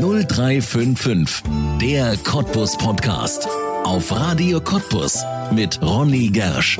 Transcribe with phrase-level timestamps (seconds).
[0.00, 1.42] 0355,
[1.78, 3.46] der Cottbus Podcast.
[3.84, 6.78] Auf Radio Cottbus mit Ronny Gersch.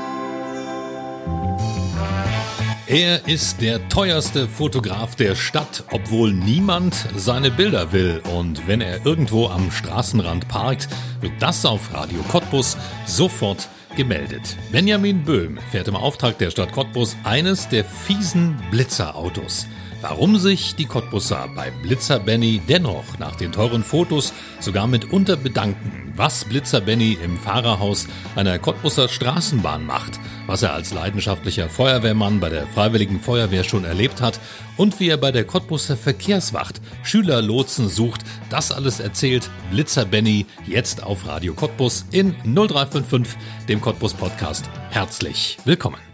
[2.87, 8.23] Er ist der teuerste Fotograf der Stadt, obwohl niemand seine Bilder will.
[8.35, 10.89] Und wenn er irgendwo am Straßenrand parkt,
[11.21, 14.57] wird das auf Radio Cottbus sofort gemeldet.
[14.73, 19.67] Benjamin Böhm fährt im Auftrag der Stadt Cottbus eines der fiesen Blitzerautos.
[20.03, 26.15] Warum sich die Cottbusser bei Blitzer Benny dennoch nach den teuren Fotos sogar mitunter bedanken,
[26.17, 32.49] was Blitzer Benny im Fahrerhaus einer Cottbusser Straßenbahn macht, was er als leidenschaftlicher Feuerwehrmann bei
[32.49, 34.41] der Freiwilligen Feuerwehr schon erlebt hat
[34.79, 41.03] und wie er bei der Cottbusser Verkehrswacht Schülerlotsen sucht, das alles erzählt Blitzer Benny jetzt
[41.03, 43.37] auf Radio Cottbus in 0355,
[43.69, 44.65] dem Cottbus Podcast.
[44.89, 46.10] Herzlich willkommen.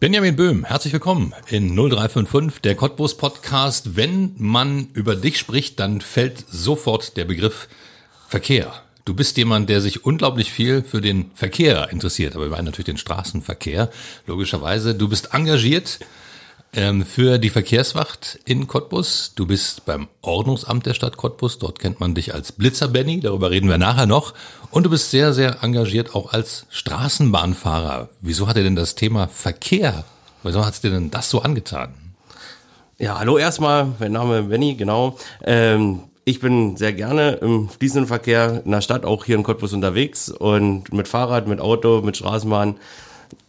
[0.00, 3.96] Benjamin Böhm, herzlich willkommen in 0355, der Cottbus Podcast.
[3.96, 7.68] Wenn man über dich spricht, dann fällt sofort der Begriff
[8.26, 8.72] Verkehr.
[9.04, 12.86] Du bist jemand, der sich unglaublich viel für den Verkehr interessiert, aber wir meinen natürlich
[12.86, 13.90] den Straßenverkehr,
[14.26, 14.94] logischerweise.
[14.94, 15.98] Du bist engagiert
[16.72, 19.32] ähm, für die Verkehrswacht in Cottbus.
[19.34, 21.58] Du bist beim Ordnungsamt der Stadt Cottbus.
[21.58, 23.20] Dort kennt man dich als Blitzer Benny.
[23.20, 24.34] Darüber reden wir nachher noch.
[24.70, 28.08] Und du bist sehr, sehr engagiert auch als Straßenbahnfahrer.
[28.20, 30.04] Wieso hat dir denn das Thema Verkehr,
[30.42, 31.94] wieso hat es dir denn das so angetan?
[32.98, 33.88] Ja, hallo erstmal.
[33.98, 35.16] Mein Name ist Benny, genau.
[35.42, 39.72] Ähm, ich bin sehr gerne im fließenden Verkehr in der Stadt, auch hier in Cottbus
[39.72, 42.76] unterwegs und mit Fahrrad, mit Auto, mit Straßenbahn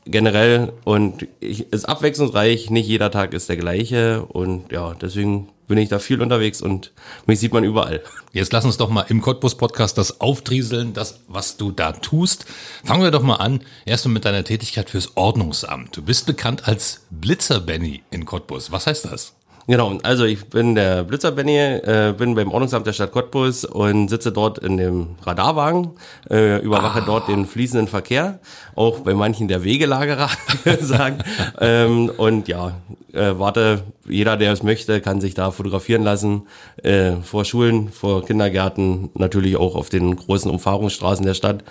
[0.05, 5.77] generell und ich, ist abwechslungsreich, nicht jeder Tag ist der gleiche und ja, deswegen bin
[5.77, 6.91] ich da viel unterwegs und
[7.27, 8.01] mich sieht man überall.
[8.33, 12.45] Jetzt lass uns doch mal im Cottbus Podcast das auftrieseln, das, was du da tust.
[12.83, 15.95] Fangen wir doch mal an, erstmal mit deiner Tätigkeit fürs Ordnungsamt.
[15.95, 18.71] Du bist bekannt als Blitzer Benny in Cottbus.
[18.73, 19.33] Was heißt das?
[19.67, 24.09] Genau, also ich bin der Blitzer Benny, äh, bin beim Ordnungsamt der Stadt Cottbus und
[24.09, 25.91] sitze dort in dem Radarwagen,
[26.29, 27.05] äh, überwache ah.
[27.05, 28.39] dort den fließenden Verkehr,
[28.75, 30.29] auch bei manchen der Wegelagerer
[30.79, 31.19] sagen.
[31.59, 32.75] ähm, und ja,
[33.13, 36.43] äh, warte, jeder, der es möchte, kann sich da fotografieren lassen,
[36.83, 41.63] äh, vor Schulen, vor Kindergärten, natürlich auch auf den großen Umfahrungsstraßen der Stadt,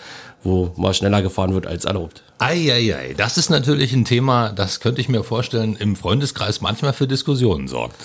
[0.42, 2.22] wo mal schneller gefahren wird als erlaubt.
[2.38, 7.06] Eieiei, das ist natürlich ein Thema, das könnte ich mir vorstellen, im Freundeskreis manchmal für
[7.06, 7.96] Diskussionen sorgt.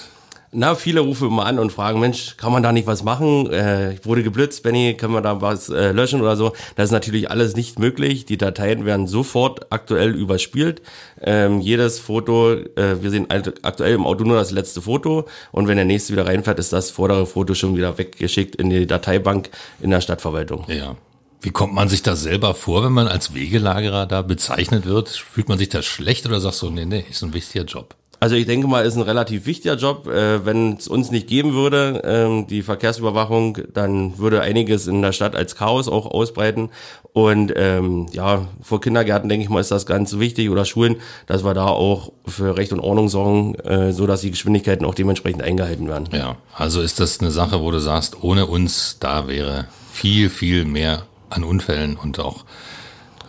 [0.51, 3.51] Na, viele rufen immer an und fragen, Mensch, kann man da nicht was machen?
[3.51, 6.53] Äh, ich wurde geblitzt, Benny, können wir da was äh, löschen oder so?
[6.75, 8.25] Das ist natürlich alles nicht möglich.
[8.25, 10.81] Die Dateien werden sofort aktuell überspielt.
[11.21, 15.75] Ähm, jedes Foto, äh, wir sehen aktuell im Auto nur das letzte Foto und wenn
[15.75, 19.49] der nächste wieder reinfährt, ist das vordere Foto schon wieder weggeschickt in die Dateibank
[19.81, 20.65] in der Stadtverwaltung.
[20.67, 20.95] Ja.
[21.41, 25.09] Wie kommt man sich da selber vor, wenn man als Wegelagerer da bezeichnet wird?
[25.09, 27.95] Fühlt man sich da schlecht oder sagst du, nee, nee, ist ein wichtiger Job?
[28.25, 30.07] Also ich denke mal, ist ein relativ wichtiger Job.
[30.07, 35.11] Äh, wenn es uns nicht geben würde, ähm, die Verkehrsüberwachung, dann würde einiges in der
[35.11, 36.71] Stadt als Chaos auch ausbreiten.
[37.13, 40.95] Und ähm, ja, vor Kindergärten denke ich mal, ist das ganz wichtig oder Schulen,
[41.27, 44.95] dass wir da auch für Recht und Ordnung sorgen, äh, so dass die Geschwindigkeiten auch
[44.95, 46.09] dementsprechend eingehalten werden.
[46.11, 50.65] Ja, also ist das eine Sache, wo du sagst, ohne uns da wäre viel, viel
[50.65, 52.43] mehr an Unfällen und auch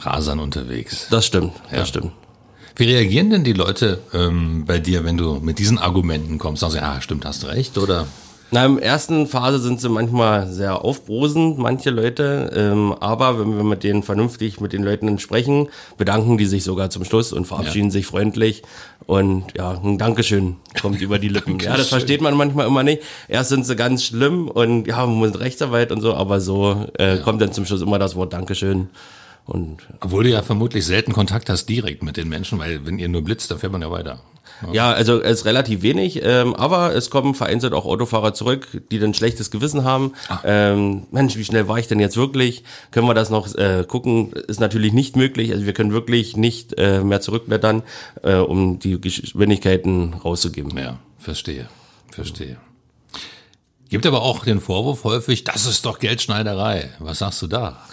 [0.01, 1.09] Rasern unterwegs.
[1.11, 1.81] Das stimmt, ja.
[1.81, 2.12] das stimmt.
[2.78, 6.60] Wie reagieren denn die Leute ähm, bei dir, wenn du mit diesen Argumenten kommst?
[6.60, 8.06] Sagen sie, ja, stimmt, hast recht, oder?
[8.50, 12.53] Na, im ersten Phase sind sie manchmal sehr aufbrosend, manche Leute.
[12.54, 16.91] Ähm, aber wenn wir mit denen vernünftig mit den Leuten sprechen, bedanken die sich sogar
[16.91, 17.92] zum Schluss und verabschieden ja.
[17.92, 18.62] sich freundlich.
[19.06, 21.58] Und ja, ein Dankeschön kommt über die Lippen.
[21.58, 23.03] ja, das versteht man manchmal immer nicht.
[23.26, 27.16] Erst sind sie ganz schlimm und ja, man muss Rechtsanwalt und so, aber so äh,
[27.16, 27.22] ja.
[27.22, 28.91] kommt dann zum Schluss immer das Wort Dankeschön.
[29.47, 33.09] Und Obwohl du ja vermutlich selten Kontakt hast direkt mit den Menschen, weil wenn ihr
[33.09, 34.21] nur blitzt, dann fährt man ja weiter.
[34.73, 38.99] Ja, also es ist relativ wenig, ähm, aber es kommen vereinzelt auch Autofahrer zurück, die
[38.99, 40.15] dann schlechtes Gewissen haben.
[40.29, 40.41] Ah.
[40.45, 42.65] Ähm, Mensch, wie schnell war ich denn jetzt wirklich?
[42.91, 44.33] Können wir das noch äh, gucken?
[44.33, 45.53] Ist natürlich nicht möglich.
[45.53, 47.83] Also wir können wirklich nicht äh, mehr zurückblättern,
[48.23, 50.77] äh, um die Geschwindigkeiten rauszugeben.
[50.79, 51.69] Ja, verstehe,
[52.11, 52.56] verstehe.
[53.88, 56.91] Gibt aber auch den Vorwurf häufig, das ist doch Geldschneiderei.
[56.99, 57.85] Was sagst du da?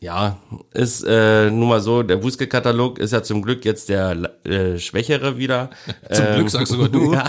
[0.00, 0.38] Ja,
[0.72, 5.36] ist äh, nun mal so, der Bußgeldkatalog ist ja zum Glück jetzt der äh, Schwächere
[5.36, 5.70] wieder.
[6.12, 7.12] zum ähm, Glück sagst sogar du.
[7.12, 7.28] ja,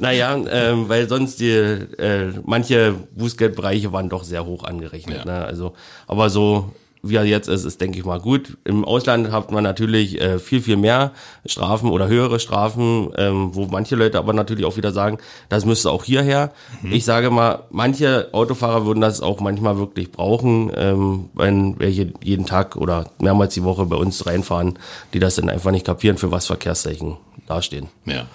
[0.00, 5.18] naja, ähm, weil sonst die äh, manche Bußgeldbereiche waren doch sehr hoch angerechnet.
[5.18, 5.24] Ja.
[5.24, 5.44] Ne?
[5.44, 5.74] Also,
[6.06, 8.56] aber so wie er jetzt ist, ist, denke ich mal, gut.
[8.64, 11.12] Im Ausland hat man natürlich äh, viel, viel mehr
[11.44, 15.18] Strafen oder höhere Strafen, ähm, wo manche Leute aber natürlich auch wieder sagen,
[15.48, 16.52] das müsste auch hierher.
[16.82, 16.92] Mhm.
[16.92, 22.46] Ich sage mal, manche Autofahrer würden das auch manchmal wirklich brauchen, ähm, wenn welche jeden
[22.46, 24.78] Tag oder mehrmals die Woche bei uns reinfahren,
[25.12, 27.16] die das dann einfach nicht kapieren, für was Verkehrszeichen
[27.48, 27.88] dastehen.
[28.06, 28.26] Ja,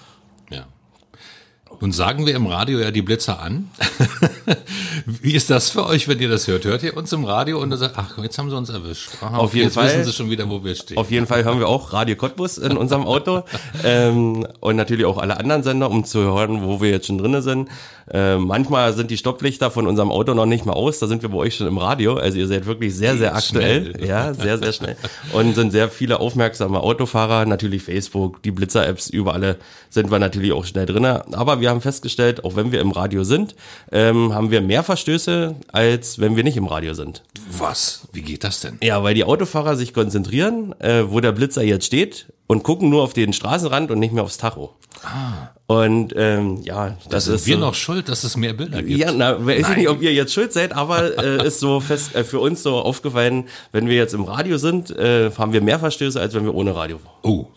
[1.79, 3.69] Nun sagen wir im Radio ja die Blitzer an.
[5.05, 6.65] Wie ist das für euch, wenn ihr das hört?
[6.65, 9.09] Hört ihr uns im Radio und dann sagt, ach, jetzt haben sie uns erwischt.
[9.21, 9.85] Aha, Auf jeden jetzt Fall.
[9.85, 10.97] wissen sie schon wieder, wo wir stehen.
[10.97, 13.43] Auf jeden Fall hören wir auch Radio Cottbus in unserem Auto
[13.83, 17.43] ähm, und natürlich auch alle anderen Sender, um zu hören, wo wir jetzt schon drinnen
[17.43, 17.69] sind.
[18.11, 21.29] Äh, manchmal sind die Stopplichter von unserem Auto noch nicht mal aus, da sind wir
[21.29, 22.15] bei euch schon im Radio.
[22.15, 23.91] Also ihr seid wirklich sehr, sehr aktuell.
[23.91, 24.07] Schnell.
[24.07, 24.95] Ja, sehr, sehr schnell.
[25.33, 29.57] Und sind sehr viele aufmerksame Autofahrer, natürlich Facebook, die Blitzer-Apps, überall
[29.89, 31.21] sind wir natürlich auch schnell drinnen.
[31.33, 33.55] Aber wir haben festgestellt, auch wenn wir im Radio sind,
[33.91, 37.23] ähm, haben wir mehr Verstöße, als wenn wir nicht im Radio sind.
[37.57, 38.07] Was?
[38.13, 38.77] Wie geht das denn?
[38.81, 43.03] Ja, weil die Autofahrer sich konzentrieren, äh, wo der Blitzer jetzt steht und gucken nur
[43.03, 44.73] auf den Straßenrand und nicht mehr aufs Tacho.
[45.03, 45.49] Ah.
[45.67, 48.81] Und ähm, ja, das, Das sind ist wir so, noch schuld, dass es mehr Bilder
[48.81, 48.97] gibt.
[48.99, 52.15] ja, na, weiß ich nicht, ob ihr jetzt schuld seid, aber äh, ist so fest
[52.15, 55.77] äh, für uns so aufgefallen, wenn wir jetzt im Radio sind, äh, haben wir mehr
[55.79, 57.47] Verstöße, als wenn wir ohne Radio Oh,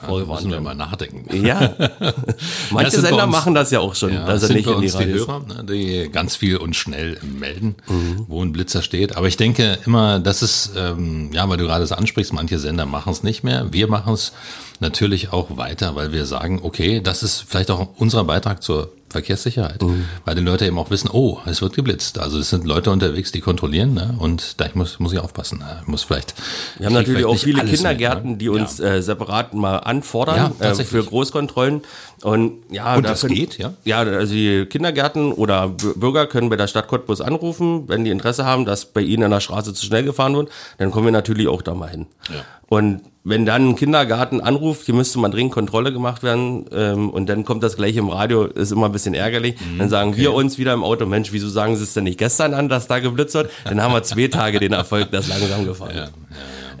[0.00, 1.44] da vorgewarnt müssen wir mal nachdenken.
[1.44, 1.74] Ja,
[2.70, 4.80] manche Sender uns- machen das ja auch schon, Ja, dass das sind nicht bei in
[4.80, 5.28] die uns die Radios.
[5.28, 8.24] Hörer, ne, die ganz viel und schnell melden, Mhm.
[8.28, 9.16] wo ein Blitzer steht.
[9.16, 12.86] Aber ich denke immer, das ist, ähm, ja, weil du gerade es ansprichst, manche Sender
[12.86, 13.66] machen es nicht mehr.
[13.72, 14.32] Wir machen es
[14.80, 19.82] natürlich auch weiter, weil wir sagen, okay, das ist vielleicht auch unser Beitrag zur Verkehrssicherheit,
[19.82, 20.04] Mhm.
[20.24, 22.20] weil die Leute eben auch wissen, oh, es wird geblitzt.
[22.20, 24.14] Also es sind Leute unterwegs, die kontrollieren, ne?
[24.20, 25.58] und da ich muss, muss ich aufpassen.
[25.58, 25.78] Ne?
[25.82, 26.32] Ich muss vielleicht.
[26.78, 28.36] Wir haben natürlich auch viele alles mit, Kindergärten, ne?
[28.36, 30.86] die uns äh, separat mal Ja, anfordern äh, tatsächlich.
[31.02, 31.82] für Großkontrollen.
[32.22, 33.72] Und ja, Und da das können- geht, ja?
[33.84, 38.44] Ja, also die Kindergärten oder Bürger können bei der Stadt Cottbus anrufen, wenn die Interesse
[38.44, 41.48] haben, dass bei ihnen an der Straße zu schnell gefahren wird, dann kommen wir natürlich
[41.48, 42.06] auch da mal hin.
[42.28, 42.44] Ja.
[42.72, 47.28] Und wenn dann ein Kindergarten anruft, hier müsste mal dringend Kontrolle gemacht werden ähm, und
[47.28, 49.56] dann kommt das gleich im Radio, ist immer ein bisschen ärgerlich.
[49.60, 52.18] Mhm, Dann sagen wir uns wieder im Auto, Mensch, wieso sagen Sie es denn nicht
[52.18, 53.50] gestern an, dass da geblitzt wird?
[53.64, 56.12] Dann haben wir zwei Tage den Erfolg, dass langsam gefahren Ja, wird.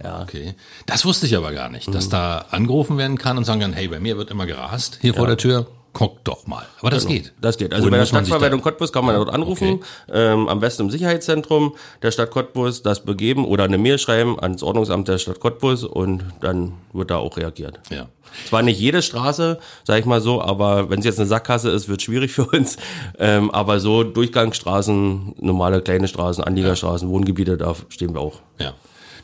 [0.04, 0.54] ja, ja, Okay.
[0.86, 3.88] Das wusste ich aber gar nicht, dass da angerufen werden kann und sagen kann, hey,
[3.88, 5.66] bei mir wird immer gerast hier vor der Tür.
[5.92, 6.66] Guck doch mal.
[6.80, 7.32] Aber das geht.
[7.40, 7.72] Das geht.
[7.72, 9.80] Also Wohin bei der Stadtverwaltung Cottbus kann man dort anrufen,
[10.12, 14.62] ähm, am besten im Sicherheitszentrum der Stadt Cottbus, das begeben oder eine Mail schreiben ans
[14.62, 17.80] Ordnungsamt der Stadt Cottbus und dann wird da auch reagiert.
[17.90, 18.06] Ja.
[18.48, 21.88] Zwar nicht jede Straße, sag ich mal so, aber wenn es jetzt eine Sackgasse ist,
[21.88, 22.76] wird schwierig für uns.
[23.18, 28.40] Ähm, aber so Durchgangsstraßen, normale kleine Straßen, Anliegerstraßen, Wohngebiete, da stehen wir auch.
[28.60, 28.74] Ja.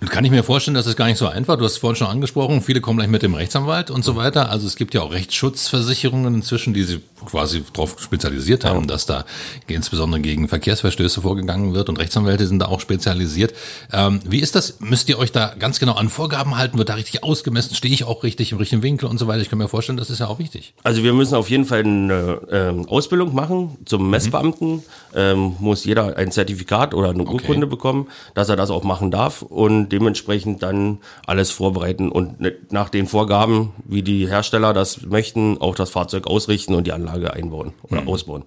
[0.01, 1.57] Nun kann ich mir vorstellen, das ist gar nicht so einfach.
[1.57, 4.51] Du hast es vorhin schon angesprochen, viele kommen gleich mit dem Rechtsanwalt und so weiter.
[4.51, 9.25] Also es gibt ja auch Rechtsschutzversicherungen inzwischen, die sich quasi darauf spezialisiert haben, dass da
[9.67, 13.55] insbesondere gegen Verkehrsverstöße vorgegangen wird und Rechtsanwälte sind da auch spezialisiert.
[13.93, 14.81] Ähm, wie ist das?
[14.81, 16.79] Müsst ihr euch da ganz genau an Vorgaben halten?
[16.79, 17.75] Wird da richtig ausgemessen?
[17.75, 19.41] Stehe ich auch richtig im richtigen Winkel und so weiter?
[19.41, 20.75] Ich kann mir vorstellen, das ist ja auch wichtig.
[20.83, 24.83] Also wir müssen auf jeden Fall eine ähm, Ausbildung machen zum Messbeamten.
[25.17, 29.41] Ähm, muss jeder ein Zertifikat oder eine Urkunde bekommen, dass er das auch machen darf
[29.41, 35.59] und dementsprechend dann alles vorbereiten und ne- nach den Vorgaben, wie die Hersteller das möchten,
[35.61, 38.43] auch das Fahrzeug ausrichten und die Anlage einbauen oder ausbauen.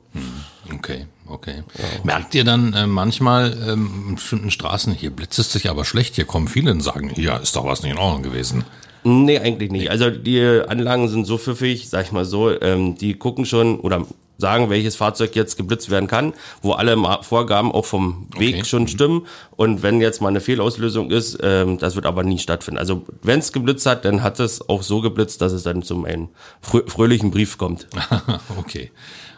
[0.73, 1.63] Okay, okay.
[2.03, 6.15] Merkt ihr dann äh, manchmal ähm, in bestimmten Straßen, hier blitzt es sich aber schlecht,
[6.15, 8.63] hier kommen viele und sagen, hier ist doch was nicht in Ordnung gewesen.
[9.03, 9.89] Nee, eigentlich nicht.
[9.89, 14.05] Also die Anlagen sind so pfiffig, sag ich mal so, ähm, die gucken schon oder
[14.39, 16.33] sagen, welches Fahrzeug jetzt geblitzt werden kann,
[16.63, 18.65] wo alle Vorgaben auch vom Weg Okay.
[18.65, 19.27] schon stimmen.
[19.59, 22.77] Und wenn jetzt mal eine Fehlauslösung ist, ähm, das wird aber nie stattfinden.
[22.77, 26.05] Also wenn es geblitzt hat, dann hat es auch so geblitzt, dass es dann zum
[26.05, 26.29] einen
[26.61, 27.85] frö fröhlichen Brief kommt.
[28.57, 28.89] okay,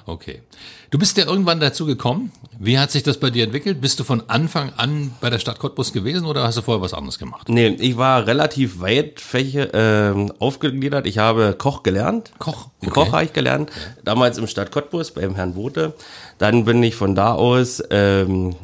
[0.06, 0.44] okay.
[0.92, 2.32] Du bist ja irgendwann dazu gekommen.
[2.60, 3.82] Wie hat sich das bei dir entwickelt?
[3.82, 6.94] Bist du von Anfang an bei der Stadt Cottbus gewesen oder hast du vorher was
[6.94, 7.50] anderes gemacht?
[7.50, 11.08] Nee, ich war relativ weit Fäche, ähm, aufgegliedert.
[11.08, 12.30] Ich habe Koch gelernt.
[12.38, 12.92] Koch, okay.
[12.92, 13.72] Koch habe ich gelernt.
[14.04, 15.96] Damals im Stadt Cottbus beim Herrn Bote.
[16.38, 18.56] Dann bin ich von da aus ähm,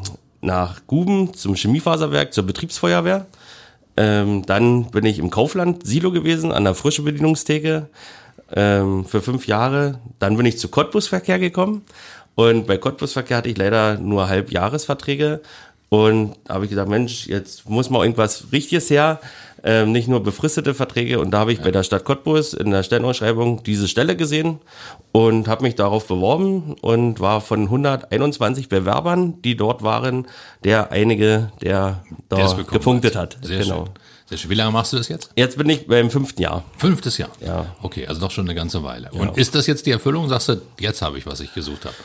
[0.48, 3.28] nach Guben zum Chemiefaserwerk, zur Betriebsfeuerwehr.
[3.96, 7.90] Ähm, dann bin ich im Kaufland Silo gewesen, an der frische Bedienungstheke
[8.56, 10.00] ähm, für fünf Jahre.
[10.18, 11.84] Dann bin ich zu Cottbusverkehr gekommen.
[12.36, 15.42] Und bei Cottbusverkehr hatte ich leider nur Halbjahresverträge.
[15.90, 19.20] Und da habe ich gesagt, Mensch, jetzt muss mal irgendwas Richtiges her.
[19.70, 21.20] Ähm, nicht nur befristete Verträge.
[21.20, 24.60] Und da habe ich bei der Stadt Cottbus in der Stellenausschreibung diese Stelle gesehen
[25.12, 30.26] und habe mich darauf beworben und war von 121 Bewerbern, die dort waren,
[30.64, 33.40] der einige, der da Der gepunktet hat.
[33.42, 33.88] Sehr genau.
[33.88, 33.94] schön.
[34.30, 34.52] Sehr schön.
[34.52, 35.32] Wie lange machst du das jetzt?
[35.36, 36.64] Jetzt bin ich beim fünften Jahr.
[36.78, 37.32] Fünftes Jahr.
[37.46, 37.66] Ja.
[37.82, 39.10] Okay, also doch schon eine ganze Weile.
[39.12, 40.30] Und ist das jetzt die Erfüllung?
[40.30, 41.96] Sagst du, jetzt habe ich, was ich gesucht habe?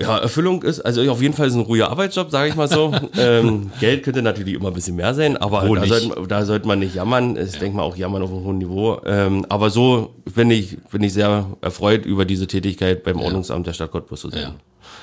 [0.00, 2.92] Ja, Erfüllung ist, also auf jeden Fall ist ein ruhiger Arbeitsjob, sage ich mal so.
[3.18, 6.78] ähm, Geld könnte natürlich immer ein bisschen mehr sein, aber da sollte, da sollte man
[6.78, 7.36] nicht jammern.
[7.36, 9.00] Ich denke mal auch jammern auf einem hohen Niveau.
[9.06, 13.72] Ähm, aber so bin ich, bin ich sehr erfreut über diese Tätigkeit beim Ordnungsamt der
[13.72, 14.42] Stadt Cottbus zu sein.
[14.42, 14.54] Ja.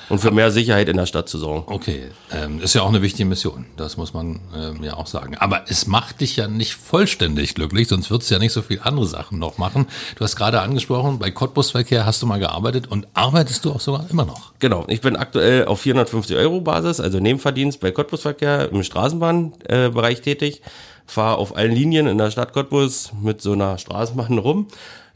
[0.08, 1.72] Und für mehr Sicherheit in der Stadt zu sorgen.
[1.72, 5.36] Okay, ähm, ist ja auch eine wichtige Mission, das muss man ähm, ja auch sagen.
[5.38, 8.80] Aber es macht dich ja nicht vollständig glücklich, sonst würdest du ja nicht so viel
[8.82, 9.86] andere Sachen noch machen.
[10.16, 14.06] Du hast gerade angesprochen, bei Cottbusverkehr hast du mal gearbeitet und arbeitest du auch sogar
[14.10, 14.52] immer noch.
[14.58, 20.22] Genau, ich bin aktuell auf 450 Euro Basis, also Nebenverdienst bei Cottbusverkehr im Straßenbahnbereich äh,
[20.22, 20.62] tätig.
[21.06, 24.66] Fahre auf allen Linien in der Stadt Cottbus mit so einer Straßenbahn rum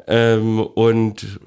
[0.07, 1.41] ähm, und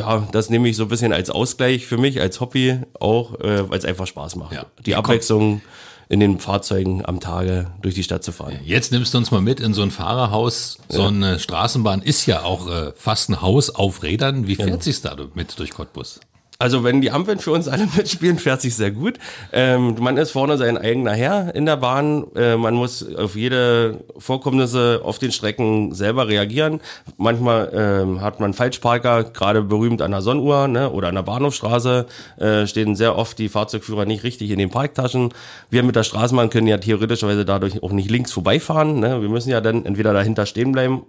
[0.00, 3.68] ja, das nehme ich so ein bisschen als Ausgleich für mich, als Hobby auch, äh,
[3.70, 4.52] weil es einfach Spaß macht.
[4.52, 4.66] Ja.
[4.84, 5.60] Die Abwechslung
[6.08, 8.58] in den Fahrzeugen am Tage durch die Stadt zu fahren.
[8.64, 10.78] Jetzt nimmst du uns mal mit in so ein Fahrerhaus.
[10.88, 11.08] So ja.
[11.08, 14.48] eine Straßenbahn ist ja auch äh, fast ein Haus auf Rädern.
[14.48, 14.80] Wie fährt ja.
[14.80, 16.18] sich's da mit durch Cottbus?
[16.60, 19.18] Also wenn die Ampeln für uns alle mitspielen, fährt sich sehr gut.
[19.50, 22.26] Ähm, man ist vorne sein eigener Herr in der Bahn.
[22.36, 26.80] Äh, man muss auf jede Vorkommnisse auf den Strecken selber reagieren.
[27.16, 32.06] Manchmal ähm, hat man Falschparker, gerade berühmt an der Sonnenuhr ne, oder an der Bahnhofstraße
[32.36, 35.32] äh, stehen sehr oft die Fahrzeugführer nicht richtig in den Parktaschen.
[35.70, 39.00] Wir mit der Straßenbahn können ja theoretischerweise dadurch auch nicht links vorbeifahren.
[39.00, 39.22] Ne?
[39.22, 41.06] Wir müssen ja dann entweder dahinter stehen bleiben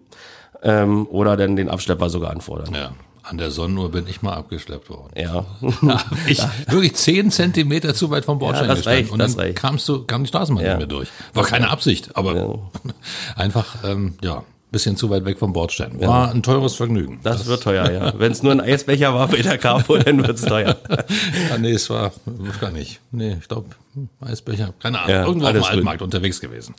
[0.63, 2.74] ähm, oder dann den Abschlepper sogar anfordern.
[2.74, 2.91] Ja.
[3.31, 5.13] An der Sonnenuhr bin ich mal abgeschleppt worden.
[5.15, 5.45] Ja.
[6.27, 9.03] ich wirklich zehn Zentimeter zu weit vom Bordstein ja, gestanden.
[9.03, 9.57] Reicht, und dann reicht.
[9.57, 10.71] kamst du, kam die Straßenbahn ja.
[10.71, 11.07] nicht mehr durch.
[11.33, 12.59] War keine Absicht, aber ja.
[13.38, 15.97] einfach, ähm, ja, bisschen zu weit weg vom Bordstein.
[16.01, 16.31] War ja.
[16.33, 17.21] ein teures Vergnügen.
[17.23, 18.13] Das, das wird teuer, ja.
[18.19, 20.75] Wenn es nur ein Eisbecher war bei der Capo, dann wird es teuer.
[21.50, 22.11] ja, nee, es war
[22.59, 23.00] gar nicht.
[23.11, 23.69] Nee, ich glaube,
[24.19, 26.75] Eisbecher, keine Ahnung, ja, irgendwo auf dem Altmarkt unterwegs gewesen.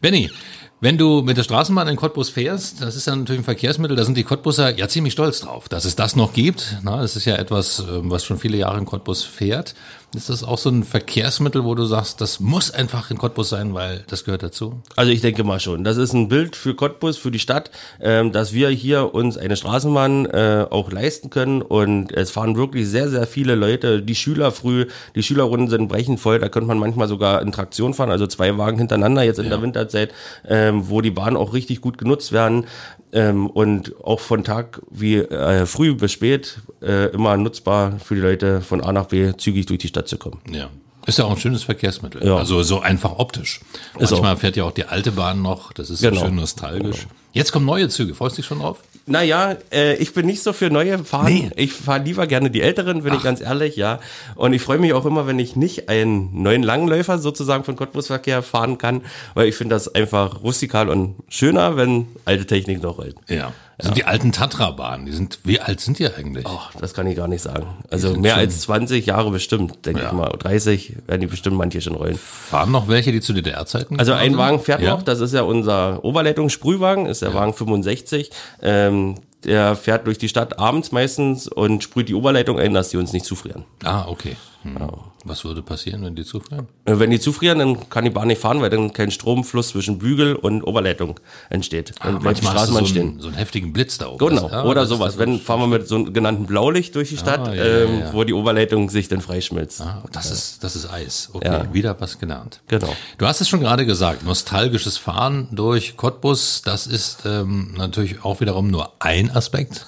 [0.00, 0.30] Benny,
[0.80, 4.04] wenn du mit der Straßenbahn in Cottbus fährst, das ist ja natürlich ein Verkehrsmittel, da
[4.04, 6.78] sind die Cottbuser ja ziemlich stolz drauf, dass es das noch gibt.
[6.82, 9.74] Na, das ist ja etwas, ähm, was schon viele Jahre in Cottbus fährt.
[10.16, 13.74] Ist das auch so ein Verkehrsmittel, wo du sagst, das muss einfach in Cottbus sein,
[13.74, 14.80] weil das gehört dazu?
[14.96, 15.84] Also ich denke mal schon.
[15.84, 19.54] Das ist ein Bild für Cottbus, für die Stadt, ähm, dass wir hier uns eine
[19.54, 21.60] Straßenbahn äh, auch leisten können.
[21.60, 24.00] Und es fahren wirklich sehr, sehr viele Leute.
[24.00, 26.38] Die Schüler früh, die Schülerrunden sind brechend voll.
[26.38, 29.50] Da könnte man manchmal sogar in Traktion fahren, also zwei Wagen hintereinander jetzt in ja.
[29.50, 30.14] der Winterzeit,
[30.48, 32.64] ähm, wo die Bahnen auch richtig gut genutzt werden.
[33.12, 38.20] Ähm, und auch von Tag wie äh, früh bis spät äh, immer nutzbar für die
[38.20, 40.38] Leute von A nach B zügig durch die Stadt zu kommen.
[40.50, 40.68] Ja.
[41.06, 42.22] Ist ja auch ein schönes Verkehrsmittel.
[42.22, 42.36] Ja.
[42.36, 43.60] Also so einfach optisch.
[43.98, 44.38] Ist Manchmal auch.
[44.38, 46.20] fährt ja auch die alte Bahn noch, das ist genau.
[46.20, 47.00] so schön nostalgisch.
[47.00, 47.12] Genau.
[47.32, 48.80] Jetzt kommen neue Züge, freust du dich schon drauf?
[49.08, 51.32] Naja, äh, ich bin nicht so für neue Fahren.
[51.32, 51.50] Nee.
[51.56, 53.16] Ich fahre lieber gerne die älteren, bin Ach.
[53.16, 54.00] ich ganz ehrlich, ja.
[54.34, 58.42] Und ich freue mich auch immer, wenn ich nicht einen neuen Langläufer sozusagen von Cottbusverkehr
[58.42, 59.02] fahren kann,
[59.34, 63.16] weil ich finde das einfach rustikal und schöner, wenn alte Technik noch rollt.
[63.28, 63.52] Ja.
[63.78, 65.06] Das sind die alten Tatra-Bahnen.
[65.06, 66.44] Die sind, wie alt sind die eigentlich?
[66.48, 67.76] Oh, das kann ich gar nicht sagen.
[67.90, 70.08] Also mehr als 20 Jahre bestimmt, denke ja.
[70.08, 70.30] ich mal.
[70.30, 72.18] 30 werden die bestimmt manche schon rollen.
[72.18, 73.96] Fahren noch welche, die zu DDR-Zeiten?
[74.00, 74.90] Also ein Wagen fährt ja.
[74.90, 75.02] noch.
[75.04, 77.34] Das ist ja unser Oberleitungssprühwagen, ist der ja.
[77.36, 78.32] Wagen 65.
[78.62, 82.96] Ähm, der fährt durch die Stadt abends meistens und sprüht die Oberleitung ein, dass die
[82.96, 83.64] uns nicht zufrieren.
[83.84, 84.36] Ah, okay.
[84.78, 84.88] Ja.
[85.24, 86.68] Was würde passieren, wenn die zufrieren?
[86.84, 89.98] Äh, wenn die zufrieren, dann kann die Bahn nicht fahren, weil dann kein Stromfluss zwischen
[89.98, 91.18] Bügel und Oberleitung
[91.50, 91.92] entsteht.
[92.00, 93.20] Ah, bleibt die Straßenbahn so stehen.
[93.20, 94.28] So einen heftigen Blitz da oben.
[94.28, 95.18] Genau, ja, oder sowas.
[95.18, 98.24] Wenn fahren wir mit so einem genannten Blaulicht durch die Stadt, ah, ja, ähm, wo
[98.24, 99.80] die Oberleitung sich dann freischmilzt.
[99.80, 101.30] Ah, das ist das ist Eis.
[101.32, 102.60] Okay, wieder was gelernt.
[102.68, 102.94] Genau.
[103.18, 108.40] Du hast es schon gerade gesagt, nostalgisches Fahren durch Cottbus, das ist ähm, natürlich auch
[108.40, 109.86] wiederum nur ein Aspekt.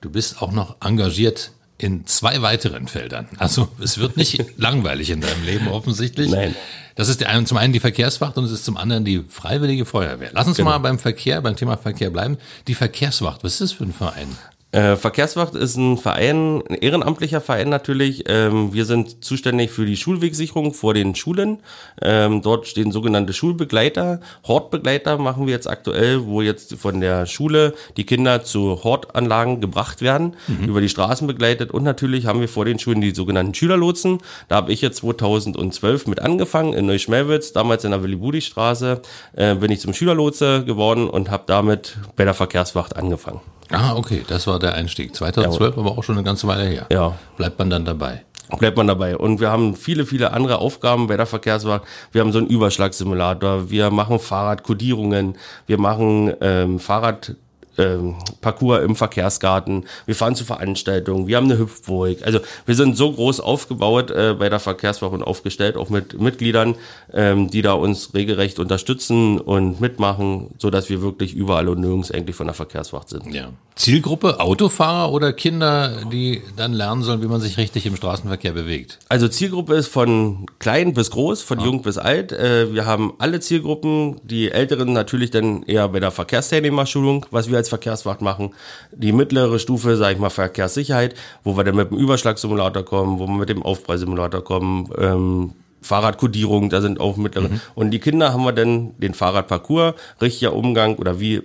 [0.00, 3.28] Du bist auch noch engagiert in zwei weiteren Feldern.
[3.38, 6.30] Also es wird nicht langweilig in deinem Leben offensichtlich.
[6.30, 6.54] Nein.
[6.96, 10.30] Das ist zum einen die Verkehrswacht und es ist zum anderen die Freiwillige Feuerwehr.
[10.32, 10.70] Lass uns genau.
[10.70, 12.38] mal beim Verkehr, beim Thema Verkehr bleiben.
[12.66, 14.36] Die Verkehrswacht, was ist das für ein Verein?
[14.70, 18.24] Äh, Verkehrswacht ist ein Verein, ein ehrenamtlicher Verein natürlich.
[18.28, 21.60] Ähm, wir sind zuständig für die Schulwegsicherung vor den Schulen.
[22.02, 24.20] Ähm, dort stehen sogenannte Schulbegleiter.
[24.46, 30.02] Hortbegleiter machen wir jetzt aktuell, wo jetzt von der Schule die Kinder zu Hortanlagen gebracht
[30.02, 30.68] werden, mhm.
[30.68, 31.70] über die Straßen begleitet.
[31.70, 34.18] Und natürlich haben wir vor den Schulen die sogenannten Schülerlotsen.
[34.48, 39.00] Da habe ich jetzt 2012 mit angefangen in Neuschmelwitz, damals in der Willi-Budi-Straße,
[39.34, 43.40] äh, bin ich zum Schülerlotse geworden und habe damit bei der Verkehrswacht angefangen.
[43.70, 45.14] Ah, okay, das war der Einstieg.
[45.14, 45.82] 2012, ja.
[45.82, 46.86] aber auch schon eine ganze Weile her.
[46.90, 47.18] Ja.
[47.36, 48.22] Bleibt man dann dabei?
[48.56, 49.16] bleibt man dabei.
[49.16, 51.82] Und wir haben viele, viele andere Aufgaben bei der Verkehrswacht.
[52.12, 57.36] Wir haben so einen Überschlagssimulator, wir machen Fahrradkodierungen, wir machen ähm, Fahrrad
[57.78, 62.18] ähm, Parcours im Verkehrsgarten, wir fahren zu Veranstaltungen, wir haben eine Hüpfburg.
[62.24, 66.74] Also wir sind so groß aufgebaut äh, bei der Verkehrswache und aufgestellt, auch mit Mitgliedern,
[67.12, 72.10] ähm, die da uns regelrecht unterstützen und mitmachen, so dass wir wirklich überall und nirgends
[72.10, 73.32] eigentlich von der Verkehrswacht sind.
[73.32, 73.50] Ja.
[73.78, 78.98] Zielgruppe Autofahrer oder Kinder, die dann lernen sollen, wie man sich richtig im Straßenverkehr bewegt?
[79.08, 81.64] Also Zielgruppe ist von klein bis groß, von ah.
[81.64, 82.32] jung bis alt.
[82.32, 87.56] Äh, wir haben alle Zielgruppen, die Älteren natürlich dann eher bei der Verkehrsteilnehmerschulung, was wir
[87.56, 88.54] als Verkehrswacht machen.
[88.92, 93.26] Die mittlere Stufe, sage ich mal, Verkehrssicherheit, wo wir dann mit dem Überschlagssimulator kommen, wo
[93.26, 97.48] wir mit dem Aufpreissimulator kommen, ähm, Fahrradkodierung, da sind auch mittlere.
[97.48, 97.60] Mhm.
[97.74, 101.42] Und die Kinder haben wir dann den Fahrradparcours, richtiger Umgang oder wie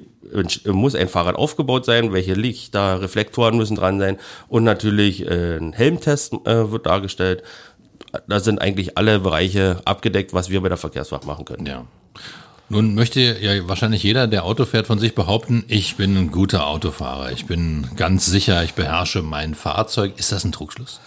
[0.65, 5.74] muss ein Fahrrad aufgebaut sein, welche Lichter, Reflektoren müssen dran sein und natürlich äh, ein
[5.74, 7.44] Helmtest äh, wird dargestellt.
[8.27, 11.65] Da sind eigentlich alle Bereiche abgedeckt, was wir bei der Verkehrswacht machen können.
[11.65, 11.86] Ja.
[12.74, 16.65] Nun möchte ja wahrscheinlich jeder, der Auto fährt, von sich behaupten, ich bin ein guter
[16.65, 17.32] Autofahrer.
[17.32, 20.13] Ich bin ganz sicher, ich beherrsche mein Fahrzeug.
[20.18, 21.00] Ist das ein Trugschluss?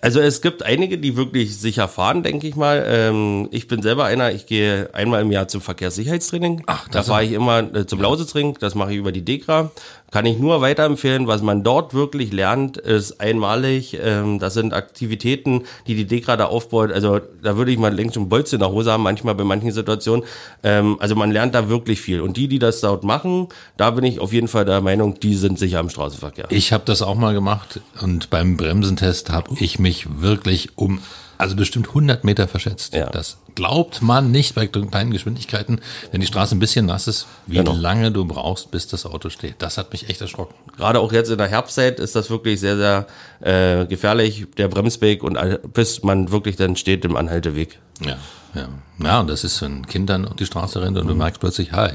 [0.00, 2.84] Also es gibt einige, die wirklich sicher fahren, denke ich mal.
[2.86, 6.62] Ähm, ich bin selber einer, ich gehe einmal im Jahr zum Verkehrssicherheitstraining.
[6.66, 9.72] Ach, da fahre ich immer äh, zum Lausitzring, das mache ich über die DEKRA.
[10.10, 13.98] Kann ich nur weiterempfehlen, was man dort wirklich lernt, ist einmalig.
[14.02, 16.90] Ähm, das sind Aktivitäten, die die DEKRA da aufbaut.
[16.92, 19.70] Also da würde ich mal längst schon Bolze in der Hose haben, manchmal bei manchen
[19.70, 20.24] Situationen.
[20.62, 22.22] Ähm, also man lernt da wirklich viel.
[22.22, 25.34] Und die, die das dort machen, da bin ich auf jeden Fall der Meinung, die
[25.34, 26.46] sind sicher im Straßenverkehr.
[26.48, 31.00] Ich habe das auch mal gemacht und beim Bremsentest habe ich mich wirklich um
[31.38, 32.94] also bestimmt 100 Meter verschätzt.
[32.94, 33.06] Ja.
[33.10, 35.80] Das glaubt man nicht bei kleinen Geschwindigkeiten,
[36.10, 37.72] wenn die Straße ein bisschen nass ist, wie genau.
[37.72, 39.54] lange du brauchst, bis das Auto steht.
[39.58, 40.54] Das hat mich echt erschrocken.
[40.76, 43.06] Gerade auch jetzt in der Herbstzeit ist das wirklich sehr, sehr
[43.40, 45.38] äh, gefährlich, der Bremsweg und
[45.72, 47.78] bis man wirklich dann steht im Anhalteweg.
[48.04, 48.18] Ja,
[48.54, 48.68] ja.
[49.00, 51.10] Ja, und das ist, wenn ein Kind dann auf die Straße rennt und mhm.
[51.10, 51.92] du merkst plötzlich, hi,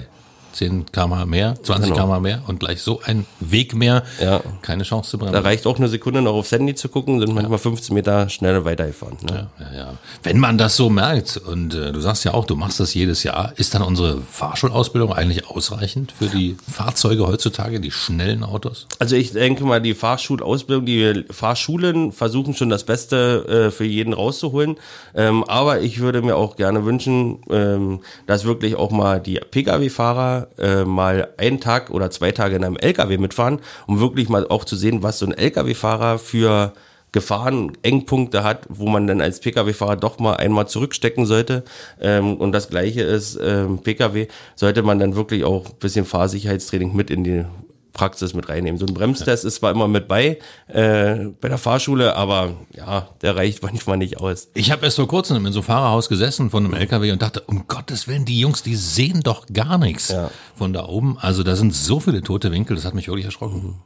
[0.53, 2.07] 10 km mehr, 20 genau.
[2.07, 4.41] km mehr und gleich so ein Weg mehr, ja.
[4.61, 5.33] keine Chance zu bremsen.
[5.33, 8.63] Da reicht auch eine Sekunde noch aufs Handy zu gucken, sind manchmal 15 Meter schneller
[8.65, 9.17] weitergefahren.
[9.23, 9.49] Ne?
[9.59, 9.93] Ja, ja, ja.
[10.21, 13.23] Wenn man das so merkt und äh, du sagst ja auch, du machst das jedes
[13.23, 18.87] Jahr, ist dann unsere Fahrschulausbildung eigentlich ausreichend für die Fahrzeuge heutzutage, die schnellen Autos?
[18.99, 24.13] Also ich denke mal, die Fahrschulausbildung, die Fahrschulen versuchen schon das Beste äh, für jeden
[24.13, 24.77] rauszuholen,
[25.15, 30.42] ähm, aber ich würde mir auch gerne wünschen, ähm, dass wirklich auch mal die Pkw-Fahrer
[30.57, 34.65] äh, mal einen Tag oder zwei Tage in einem LKW mitfahren, um wirklich mal auch
[34.65, 36.73] zu sehen, was so ein LKW-Fahrer für
[37.13, 41.63] Gefahren, Engpunkte hat, wo man dann als Pkw-Fahrer doch mal einmal zurückstecken sollte.
[42.01, 46.95] Ähm, und das gleiche ist ähm, Pkw, sollte man dann wirklich auch ein bisschen Fahrsicherheitstraining
[46.95, 47.45] mit in die
[47.93, 48.79] Praxis mit reinnehmen.
[48.79, 53.35] So ein Bremstest ist zwar immer mit bei äh, bei der Fahrschule, aber ja, der
[53.35, 54.49] reicht manchmal nicht aus.
[54.53, 57.41] Ich habe erst vor kurzem in so einem Fahrerhaus gesessen von einem LKW und dachte,
[57.41, 60.29] um Gottes Willen, die Jungs, die sehen doch gar nichts ja.
[60.55, 61.17] von da oben.
[61.19, 63.81] Also da sind so viele tote Winkel, das hat mich wirklich erschrocken.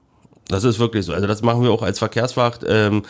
[0.48, 1.14] Das ist wirklich so.
[1.14, 2.62] Also das machen wir auch als Verkehrswacht.
[2.68, 3.04] Ähm,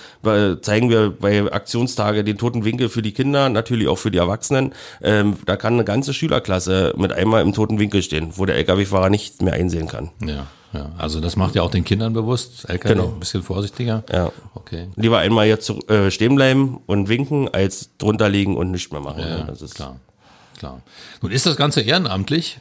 [0.62, 4.74] zeigen wir bei Aktionstage den toten Winkel für die Kinder, natürlich auch für die Erwachsenen.
[5.02, 9.10] Ähm, da kann eine ganze Schülerklasse mit einmal im toten Winkel stehen, wo der LKW-Fahrer
[9.10, 10.12] nicht mehr einsehen kann.
[10.26, 10.48] Ja.
[10.74, 12.70] Ja, also das macht ja auch den Kindern bewusst.
[12.70, 13.08] LKW genau.
[13.08, 14.04] ein bisschen vorsichtiger.
[14.12, 14.32] Ja.
[14.54, 14.90] Okay.
[14.98, 19.22] Lieber einmal jetzt äh, stehen bleiben und winken, als drunter liegen und nichts mehr machen.
[19.22, 19.98] Ja, das ist klar.
[20.58, 20.82] Klar.
[21.22, 22.60] Nun ist das Ganze ehrenamtlich.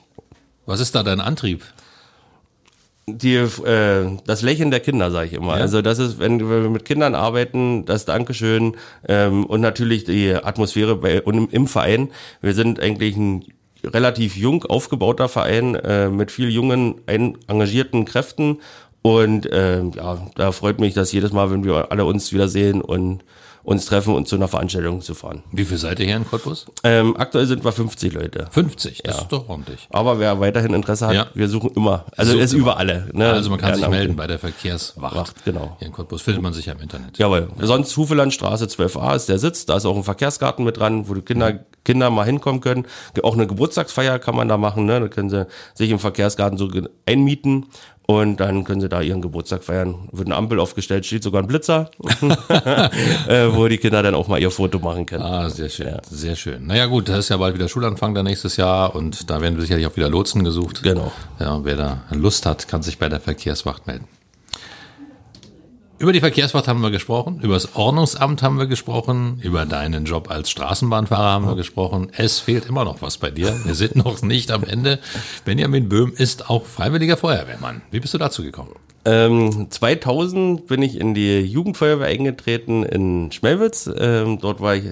[0.67, 1.65] Was ist da dein Antrieb?
[3.09, 5.57] Die, äh, das Lächeln der Kinder, sage ich immer.
[5.57, 5.62] Ja.
[5.62, 10.97] Also das ist, wenn wir mit Kindern arbeiten, das Dankeschön ähm, und natürlich die Atmosphäre
[10.97, 12.09] bei, und im, Verein.
[12.40, 13.45] Wir sind eigentlich ein
[13.85, 18.59] relativ jung aufgebauter Verein äh, mit viel jungen, engagierten Kräften.
[19.03, 23.23] Und äh, ja, da freut mich, dass jedes Mal, wenn wir alle uns wiedersehen und
[23.67, 25.43] uns treffen und zu einer Veranstaltung zu fahren.
[25.51, 26.67] Wie viel seid ihr hier in Cottbus?
[26.85, 28.47] Ähm, aktuell sind wir 50 Leute.
[28.53, 29.23] 50, das ja.
[29.23, 29.89] ist doch ordentlich.
[29.91, 31.27] Aber wer weiterhin Interesse hat, ja.
[31.35, 32.05] wir suchen immer.
[32.17, 33.09] Also es ist über alle.
[33.13, 33.29] Ne?
[33.29, 35.17] Also man kann sich melden bei der Verkehrswacht.
[35.17, 35.77] Wacht, genau.
[35.81, 37.19] Hier in Cottbus findet man sich ja im Internet.
[37.19, 37.49] Jawohl.
[37.61, 39.67] Sonst Hufelandstraße 12a ist der Sitz.
[39.67, 42.87] Da ist auch ein Verkehrsgarten mit dran, wo die Kinder, Kinder mal hinkommen können.
[43.22, 44.85] Auch eine Geburtstagsfeier kann man da machen.
[44.85, 45.01] Ne?
[45.01, 46.68] Da können sie sich im Verkehrsgarten so
[47.07, 47.66] einmieten
[48.07, 50.09] und dann können sie da ihren Geburtstag feiern.
[50.12, 51.90] Wird eine Ampel aufgestellt, steht sogar ein Blitzer,
[53.29, 55.22] äh, wo die Kinder dann auch mal ihr Foto machen können.
[55.22, 56.01] Ah, sehr schön, ja.
[56.09, 56.66] sehr schön.
[56.66, 59.87] Naja gut, da ist ja bald wieder Schulanfang da nächstes Jahr und da werden sicherlich
[59.87, 60.83] auch wieder Lotsen gesucht.
[60.83, 61.12] Genau.
[61.40, 64.07] Ja, wer da Lust hat, kann sich bei der Verkehrswacht melden.
[65.99, 70.31] Über die Verkehrswacht haben wir gesprochen, über das Ordnungsamt haben wir gesprochen, über deinen Job
[70.31, 72.13] als Straßenbahnfahrer haben wir gesprochen.
[72.15, 73.59] Es fehlt immer noch was bei dir.
[73.65, 74.99] Wir sind noch nicht am Ende.
[75.47, 77.81] Benjamin Böhm ist auch freiwilliger Feuerwehrmann.
[77.91, 78.75] Wie bist du dazu gekommen?
[79.07, 83.89] Ähm, 2000 bin ich in die Jugendfeuerwehr eingetreten in Schmelwitz.
[83.99, 84.85] Ähm, dort war ich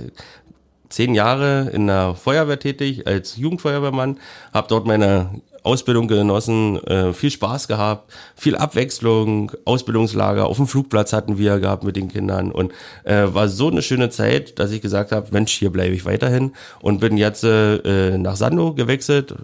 [0.88, 4.18] zehn Jahre in der Feuerwehr tätig als Jugendfeuerwehrmann,
[4.54, 10.46] habe dort meine Ausbildung genossen, äh, viel Spaß gehabt, viel Abwechslung, Ausbildungslager.
[10.46, 12.72] Auf dem Flugplatz hatten wir gehabt mit den Kindern und
[13.04, 16.52] äh, war so eine schöne Zeit, dass ich gesagt habe, Mensch, hier bleibe ich weiterhin
[16.80, 19.34] und bin jetzt äh, nach Sando gewechselt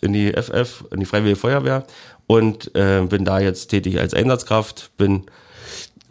[0.00, 1.84] in die FF, in die Freiwillige Feuerwehr
[2.26, 5.24] und bin da jetzt tätig als Einsatzkraft, bin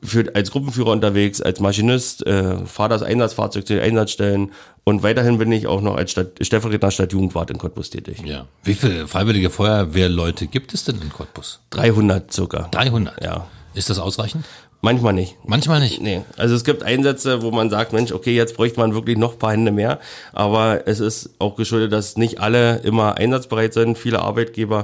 [0.04, 4.52] für, als Gruppenführer unterwegs, als Maschinist, äh, fahre das Einsatzfahrzeug zu den Einsatzstellen
[4.84, 8.22] und weiterhin bin ich auch noch als Stadt, Stellvertreter Stadtjugendwart in Cottbus tätig.
[8.26, 8.46] Ja.
[8.64, 11.62] Wie viele freiwillige Feuerwehrleute gibt es denn in Cottbus?
[11.70, 12.68] 300 circa.
[12.72, 13.24] 300?
[13.24, 13.48] Ja.
[13.74, 14.46] Ist das ausreichend?
[14.86, 15.38] Manchmal nicht.
[15.46, 16.02] Manchmal nicht.
[16.02, 19.34] Nee, also es gibt Einsätze, wo man sagt, Mensch, okay, jetzt bräuchte man wirklich noch
[19.34, 20.02] ein paar Hände mehr.
[20.34, 23.98] Aber es ist auch geschuldet, dass nicht alle immer einsatzbereit sind.
[23.98, 24.84] Viele Arbeitgeber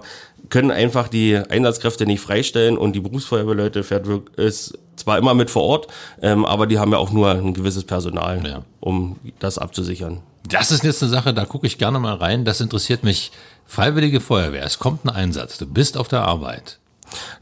[0.49, 5.49] können einfach die Einsatzkräfte nicht freistellen und die Berufsfeuerwehrleute fährt wirklich, ist zwar immer mit
[5.49, 5.87] vor Ort,
[6.21, 8.63] ähm, aber die haben ja auch nur ein gewisses Personal, Ja.
[8.79, 10.21] um das abzusichern.
[10.47, 12.43] Das ist jetzt eine Sache, da gucke ich gerne mal rein.
[12.43, 13.31] Das interessiert mich.
[13.67, 14.63] Freiwillige Feuerwehr.
[14.65, 15.57] Es kommt ein Einsatz.
[15.59, 16.79] Du bist auf der Arbeit.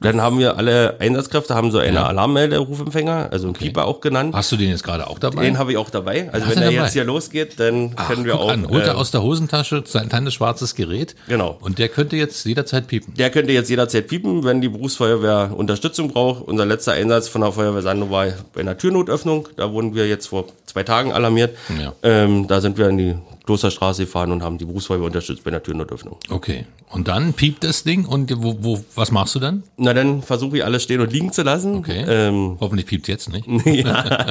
[0.01, 4.33] Dann haben wir alle Einsatzkräfte haben so eine Alarmmelderufempfänger, also ein Pieper auch genannt.
[4.35, 5.43] Hast du den jetzt gerade auch dabei?
[5.43, 6.29] Den habe ich auch dabei.
[6.31, 6.83] Also Hast wenn der dabei?
[6.83, 8.51] jetzt hier losgeht, dann Ach, können wir guck auch.
[8.51, 8.67] an.
[8.67, 11.15] Holt er äh, aus der Hosentasche sein kleines schwarzes Gerät.
[11.27, 11.57] Genau.
[11.61, 13.13] Und der könnte jetzt jederzeit piepen.
[13.15, 16.43] Der könnte jetzt jederzeit piepen, wenn die Berufsfeuerwehr Unterstützung braucht.
[16.43, 19.47] Unser letzter Einsatz von der Feuerwehr Sando war bei einer Türnotöffnung.
[19.55, 21.57] Da wurden wir jetzt vor zwei Tagen alarmiert.
[21.81, 21.93] Ja.
[22.03, 23.15] Ähm, da sind wir in die
[23.47, 26.17] Klosterstraße gefahren und haben die Berufsfeuerwehr unterstützt bei einer Türnotöffnung.
[26.29, 26.65] Okay.
[26.89, 29.63] Und dann piept das Ding und wo, wo, was machst du dann?
[29.77, 31.77] Na, dann versuche ich alles stehen und liegen zu lassen.
[31.77, 32.05] Okay.
[32.07, 33.47] Ähm, Hoffentlich piept jetzt nicht.
[33.65, 34.27] ja.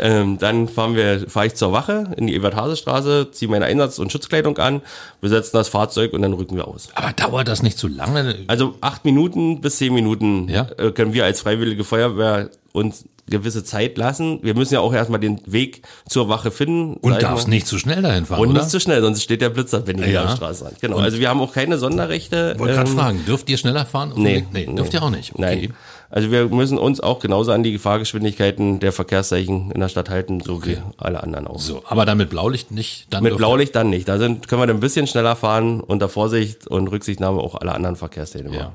[0.00, 4.10] ähm, dann fahren wir, fahre ich zur Wache in die Ebert-Hase-Straße, ziehe meine Einsatz- und
[4.10, 4.80] Schutzkleidung an,
[5.20, 6.88] besetzen das Fahrzeug und dann rücken wir aus.
[6.94, 8.36] Aber dauert das nicht zu lange?
[8.46, 10.68] Also acht Minuten bis zehn Minuten Ja.
[10.78, 14.40] äh, können wir als Freiwillige Feuerwehr uns gewisse Zeit lassen.
[14.42, 16.94] Wir müssen ja auch erstmal den Weg zur Wache finden.
[16.94, 18.58] Und darfst nicht zu schnell dahin fahren, Und oder?
[18.60, 20.22] nicht zu schnell, sonst steht der Blitzer, wenn ich Ja.
[20.22, 20.72] an der Straße an.
[20.80, 20.98] Genau.
[20.98, 22.56] also wir haben auch keine Sonderrechte.
[22.58, 24.12] Wollte gerade ähm, fragen, dürft ihr schneller fahren?
[24.16, 25.32] Nee, nee, dürft ihr auch nicht.
[25.34, 25.40] Okay.
[25.42, 25.74] Nein.
[26.12, 30.40] Also wir müssen uns auch genauso an die Gefahrgeschwindigkeiten der Verkehrszeichen in der Stadt halten,
[30.40, 31.60] so wie alle anderen auch.
[31.60, 33.06] So, aber dann mit Blaulicht nicht.
[33.10, 34.08] Dann Mit Blaulicht dann nicht.
[34.08, 37.72] Da sind, können wir dann ein bisschen schneller fahren, unter Vorsicht und Rücksichtnahme auch alle
[37.72, 38.56] anderen Verkehrsteilnehmer.
[38.56, 38.72] Ja.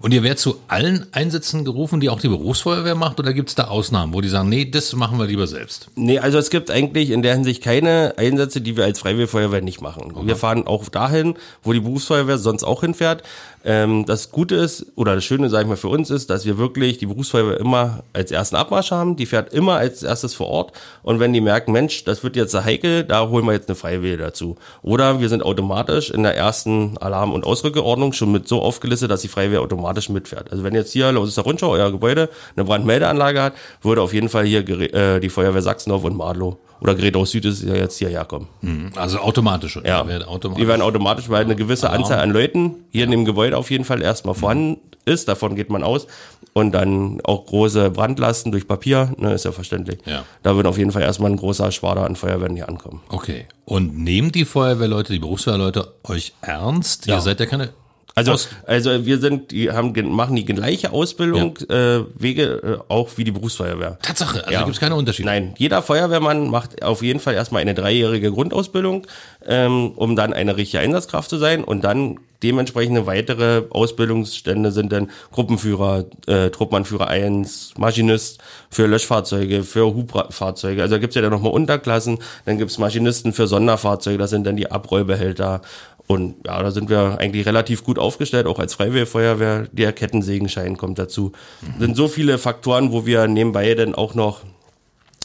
[0.00, 3.54] Und ihr werdet zu allen Einsätzen gerufen, die auch die Berufsfeuerwehr macht, oder gibt es
[3.54, 5.88] da Ausnahmen, wo die sagen, nee, das machen wir lieber selbst?
[5.94, 9.62] Nee, also es gibt eigentlich in der Hinsicht keine Einsätze, die wir als Freiwillige Feuerwehr
[9.62, 10.12] nicht machen.
[10.22, 13.22] Wir fahren auch dahin, wo die Berufsfeuerwehr sonst auch hinfährt.
[13.66, 16.56] Ähm, das Gute ist, oder das Schöne, sage ich mal, für uns ist, dass wir
[16.56, 19.16] wirklich die Berufsfeuerwehr immer als ersten Abmarsch haben.
[19.16, 20.72] Die fährt immer als erstes vor Ort.
[21.02, 24.18] Und wenn die merken, Mensch, das wird jetzt heikel, da holen wir jetzt eine Freiwillige
[24.18, 24.56] dazu.
[24.82, 29.22] Oder wir sind automatisch in der ersten Alarm- und Ausrückeordnung schon mit so aufgelistet, dass
[29.22, 30.52] die Freiwillige automatisch mitfährt.
[30.52, 34.44] Also wenn jetzt hier Lausitzer Rundschau, euer Gebäude, eine Brandmeldeanlage hat, würde auf jeden Fall
[34.44, 38.48] hier äh, die Feuerwehr Sachsenhof und Madlow oder Gredau Süd ist ja jetzt hierher kommen.
[38.96, 39.76] Also automatisch.
[39.76, 39.86] oder?
[39.88, 40.62] Ja, Werden automatisch.
[40.62, 43.84] die werden automatisch, weil eine gewisse Anzahl an Leuten hier in dem Gebäude auf jeden
[43.84, 46.06] Fall erstmal vorhanden ist, davon geht man aus.
[46.52, 49.98] Und dann auch große Brandlasten durch Papier, ne, ist ja verständlich.
[50.04, 50.24] Ja.
[50.42, 53.02] Da wird auf jeden Fall erstmal ein großer Schwader an Feuerwehren hier ankommen.
[53.08, 53.46] Okay.
[53.66, 57.06] Und nehmen die Feuerwehrleute, die Berufsfeuerleute euch ernst?
[57.06, 57.16] Ja.
[57.16, 57.70] Ihr seid ja keine.
[58.18, 63.10] Also, Aus- also wir sind, die haben, machen die gleiche Ausbildung, äh, Wege, äh, auch
[63.16, 63.98] wie die Berufsfeuerwehr.
[64.00, 64.60] Tatsache, also Ja.
[64.62, 65.26] gibt es keine Unterschiede.
[65.28, 69.06] Nein, jeder Feuerwehrmann macht auf jeden Fall erstmal eine dreijährige Grundausbildung,
[69.46, 75.10] ähm, um dann eine richtige Einsatzkraft zu sein und dann dementsprechende weitere Ausbildungsstände sind dann
[75.32, 78.38] Gruppenführer, äh, Truppmannführer 1, Maschinist
[78.70, 80.80] für Löschfahrzeuge, für Hubfahrzeuge.
[80.82, 84.56] Also da gibt's ja dann nochmal Unterklassen, dann gibt's Maschinisten für Sonderfahrzeuge, das sind dann
[84.56, 85.60] die Abrollbehälter.
[86.06, 90.98] Und ja, da sind wir eigentlich relativ gut aufgestellt, auch als Freiwillige Der Kettensägenschein kommt
[90.98, 91.32] dazu.
[91.78, 94.42] Sind so viele Faktoren, wo wir nebenbei dann auch noch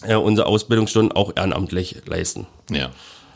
[0.03, 2.47] äh, unsere Ausbildungsstunden auch ehrenamtlich leisten.
[2.69, 2.89] Ja.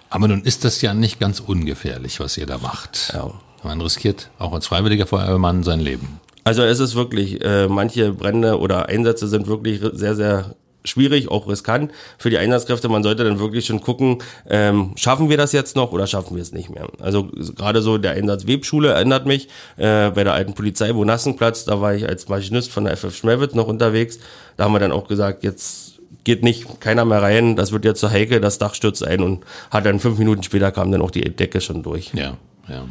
[0.10, 3.12] Aber nun ist das ja nicht ganz ungefährlich, was ihr da macht.
[3.14, 3.32] Ja.
[3.64, 6.20] Man riskiert auch als freiwilliger Feuerwehrmann sein Leben.
[6.44, 10.56] Also es ist wirklich, äh, manche Brände oder Einsätze sind wirklich sehr, sehr
[10.86, 12.90] schwierig, auch riskant für die Einsatzkräfte.
[12.90, 14.20] Man sollte dann wirklich schon gucken,
[14.50, 16.88] ähm, schaffen wir das jetzt noch oder schaffen wir es nicht mehr.
[17.00, 21.82] Also gerade so der Einsatz Webschule erinnert mich äh, bei der alten Polizei Bonassenplatz, da
[21.82, 24.20] war ich als Maschinist von der FF Schmelwitz noch unterwegs.
[24.58, 28.00] Da haben wir dann auch gesagt, jetzt geht nicht keiner mehr rein, das wird jetzt
[28.00, 31.12] zu heikel, das Dach stürzt ein und hat dann fünf Minuten später kam dann auch
[31.12, 32.12] die Decke schon durch.
[32.14, 32.86] Ja, ja.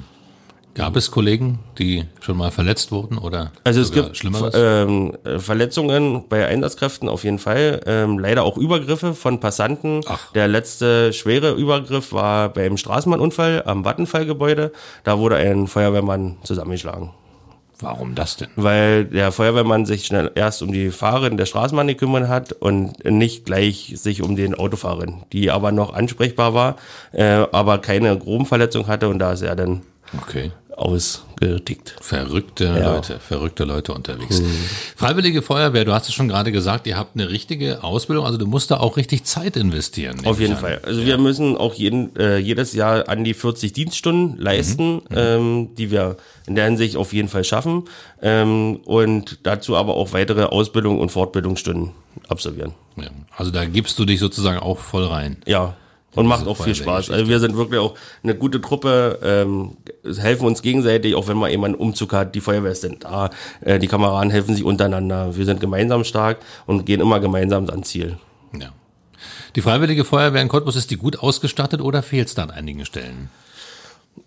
[0.75, 4.55] Gab es Kollegen, die schon mal verletzt wurden oder Also es gibt Schlimmeres?
[4.57, 7.81] ähm, äh, Verletzungen bei Einsatzkräften auf jeden Fall.
[7.87, 10.01] Ähm, leider auch Übergriffe von Passanten.
[10.07, 10.33] Ach.
[10.33, 14.73] Der letzte schwere Übergriff war beim Straßenbahnunfall am Vattenfallgebäude.
[15.05, 17.11] Da wurde ein Feuerwehrmann zusammengeschlagen.
[17.79, 18.49] Warum das denn?
[18.57, 23.45] Weil der Feuerwehrmann sich schnell erst um die Fahrerin der Straßenbahn gekümmert hat und nicht
[23.45, 26.77] gleich sich um den Autofahrerin, die aber noch ansprechbar war,
[27.13, 29.83] äh, aber keine groben Verletzung hatte und da ist er dann
[30.23, 30.53] Okay.
[30.77, 31.97] Ausgetickt.
[32.01, 32.95] Verrückte Ja.
[32.95, 34.43] Leute, verrückte Leute unterwegs.
[34.97, 38.47] Freiwillige Feuerwehr, du hast es schon gerade gesagt, ihr habt eine richtige Ausbildung, also du
[38.47, 40.25] musst da auch richtig Zeit investieren.
[40.25, 40.61] Auf jeden an.
[40.61, 40.81] Fall.
[40.85, 45.91] Also wir müssen auch jeden, äh, jedes Jahr an die 40 Dienststunden leisten, ähm, die
[45.91, 47.85] wir in der Hinsicht auf jeden Fall schaffen.
[48.21, 51.91] Ähm, und dazu aber auch weitere Ausbildung und Fortbildungsstunden
[52.29, 52.73] absolvieren.
[52.97, 53.09] Ja.
[53.37, 55.37] Also da gibst du dich sozusagen auch voll rein.
[55.47, 55.77] Ja.
[56.15, 57.11] Und macht auch viel Spaß.
[57.11, 59.77] Also wir sind wirklich auch eine gute Truppe, ähm,
[60.17, 63.31] helfen uns gegenseitig, auch wenn man eben einen Umzug hat, die Feuerwehr ist dann da,
[63.61, 65.37] äh, die Kameraden helfen sich untereinander.
[65.37, 68.19] Wir sind gemeinsam stark und gehen immer gemeinsam ans Ziel.
[68.59, 68.71] Ja.
[69.57, 72.85] Die Freiwillige Feuerwehr in Cottbus, ist die gut ausgestattet oder fehlt es da an einigen
[72.85, 73.31] Stellen?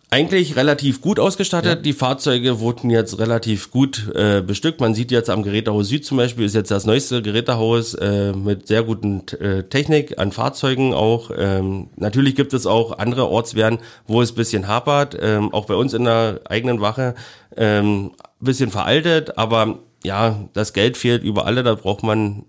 [0.10, 1.86] Eigentlich relativ gut ausgestattet.
[1.86, 4.80] Die Fahrzeuge wurden jetzt relativ gut äh, bestückt.
[4.80, 8.68] Man sieht jetzt am Gerätehaus Süd zum Beispiel, ist jetzt das neueste Gerätehaus äh, mit
[8.68, 11.30] sehr guten äh, Technik an Fahrzeugen auch.
[11.38, 15.18] Ähm, natürlich gibt es auch andere Ortswehren, wo es ein bisschen hapert.
[15.20, 17.14] Ähm, auch bei uns in der eigenen Wache
[17.58, 22.46] ähm, bisschen veraltet, aber ja, das Geld fehlt über alle, da braucht man,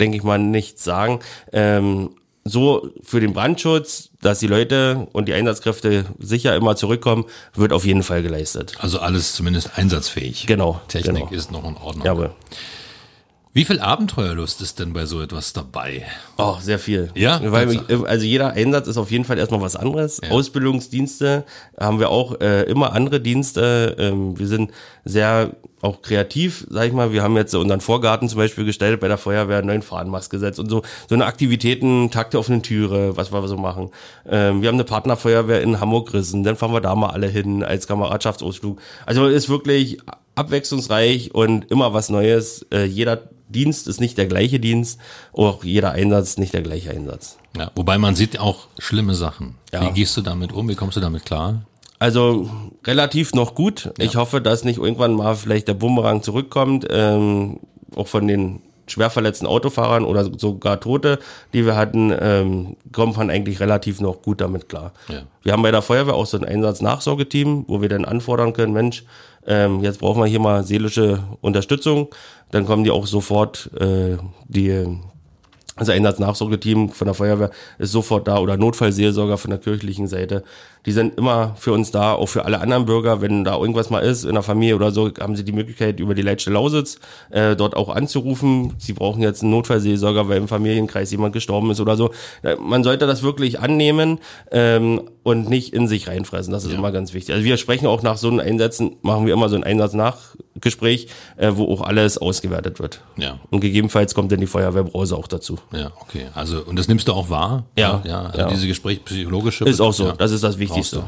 [0.00, 1.20] denke ich mal, nichts sagen.
[1.52, 2.10] Ähm,
[2.44, 7.84] so für den Brandschutz, dass die Leute und die Einsatzkräfte sicher immer zurückkommen, wird auf
[7.84, 8.74] jeden Fall geleistet.
[8.78, 10.46] Also alles zumindest einsatzfähig.
[10.46, 11.30] Genau, Technik genau.
[11.30, 12.06] ist noch in Ordnung.
[12.06, 12.30] Jawohl.
[13.52, 16.06] Wie viel Abenteuerlust ist denn bei so etwas dabei?
[16.38, 17.10] Oh, sehr viel.
[17.14, 17.40] Ja?
[17.44, 18.08] Weil, Tatsache.
[18.08, 20.20] also jeder Einsatz ist auf jeden Fall erstmal was anderes.
[20.28, 21.44] Ausbildungsdienste
[21.78, 23.94] haben wir auch äh, immer andere Dienste.
[23.96, 24.72] Ähm, wir sind
[25.04, 27.12] sehr auch kreativ, sag ich mal.
[27.12, 30.58] Wir haben jetzt unseren Vorgarten zum Beispiel gestellt bei der Feuerwehr, einen neuen Fahnenmast gesetzt
[30.58, 33.90] und so, so eine Aktivitäten, Takte eine Türe, was wir so machen.
[34.26, 37.62] Ähm, wir haben eine Partnerfeuerwehr in Hamburg gerissen, dann fahren wir da mal alle hin
[37.62, 38.80] als Kameradschaftsausflug.
[39.06, 39.98] Also ist wirklich
[40.34, 42.66] abwechslungsreich und immer was Neues.
[42.72, 44.98] Äh, jeder Dienst ist nicht der gleiche Dienst,
[45.32, 47.38] auch jeder Einsatz nicht der gleiche Einsatz.
[47.56, 49.56] Ja, wobei man sieht auch schlimme Sachen.
[49.72, 49.82] Ja.
[49.82, 50.68] Wie gehst du damit um?
[50.68, 51.62] Wie kommst du damit klar?
[52.04, 52.50] Also
[52.84, 53.90] relativ noch gut.
[53.98, 57.60] Ich hoffe, dass nicht irgendwann mal vielleicht der Bumerang zurückkommt, ähm,
[57.96, 61.18] auch von den schwer verletzten Autofahrern oder sogar Tote,
[61.54, 64.92] die wir hatten, ähm, kommt man eigentlich relativ noch gut damit klar.
[65.08, 65.22] Ja.
[65.42, 69.04] Wir haben bei der Feuerwehr auch so ein Einsatznachsorgeteam, wo wir dann anfordern können, Mensch,
[69.46, 72.08] ähm, jetzt brauchen wir hier mal seelische Unterstützung.
[72.50, 74.98] Dann kommen die auch sofort, äh, die
[75.76, 80.44] also Einsatznachsorgeteam von der Feuerwehr ist sofort da oder Notfallseelsorger von der kirchlichen Seite.
[80.86, 83.20] Die sind immer für uns da, auch für alle anderen Bürger.
[83.20, 86.14] Wenn da irgendwas mal ist in der Familie oder so, haben sie die Möglichkeit, über
[86.14, 86.98] die Leitstelle Lausitz
[87.30, 88.74] äh, dort auch anzurufen.
[88.78, 92.10] Sie brauchen jetzt einen Notfallseelsorger, weil im Familienkreis jemand gestorben ist oder so.
[92.42, 94.20] Äh, Man sollte das wirklich annehmen
[94.52, 96.52] ähm, und nicht in sich reinfressen.
[96.52, 97.34] Das ist immer ganz wichtig.
[97.34, 99.64] Also wir sprechen auch nach so einen Einsätzen, machen wir immer so ein
[100.54, 103.00] Einsatznachgespräch, äh, wo auch alles ausgewertet wird.
[103.16, 103.38] Ja.
[103.50, 105.58] Und gegebenenfalls kommt dann die Feuerwehrbrause auch dazu.
[105.72, 106.26] Ja, okay.
[106.34, 107.64] Also, und das nimmst du auch wahr?
[107.76, 108.48] Ja, Ja, also ja.
[108.48, 109.64] diese Gespräch psychologische.
[109.64, 110.06] Ist auch so.
[110.06, 110.12] Ja.
[110.12, 111.04] Das ist das Wichtigste.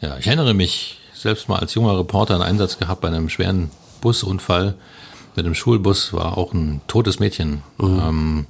[0.00, 3.70] Ja, ich erinnere mich selbst mal als junger Reporter einen Einsatz gehabt bei einem schweren
[4.00, 4.74] Busunfall.
[5.36, 8.00] Mit einem Schulbus war auch ein totes Mädchen, Mhm.
[8.02, 8.46] ähm,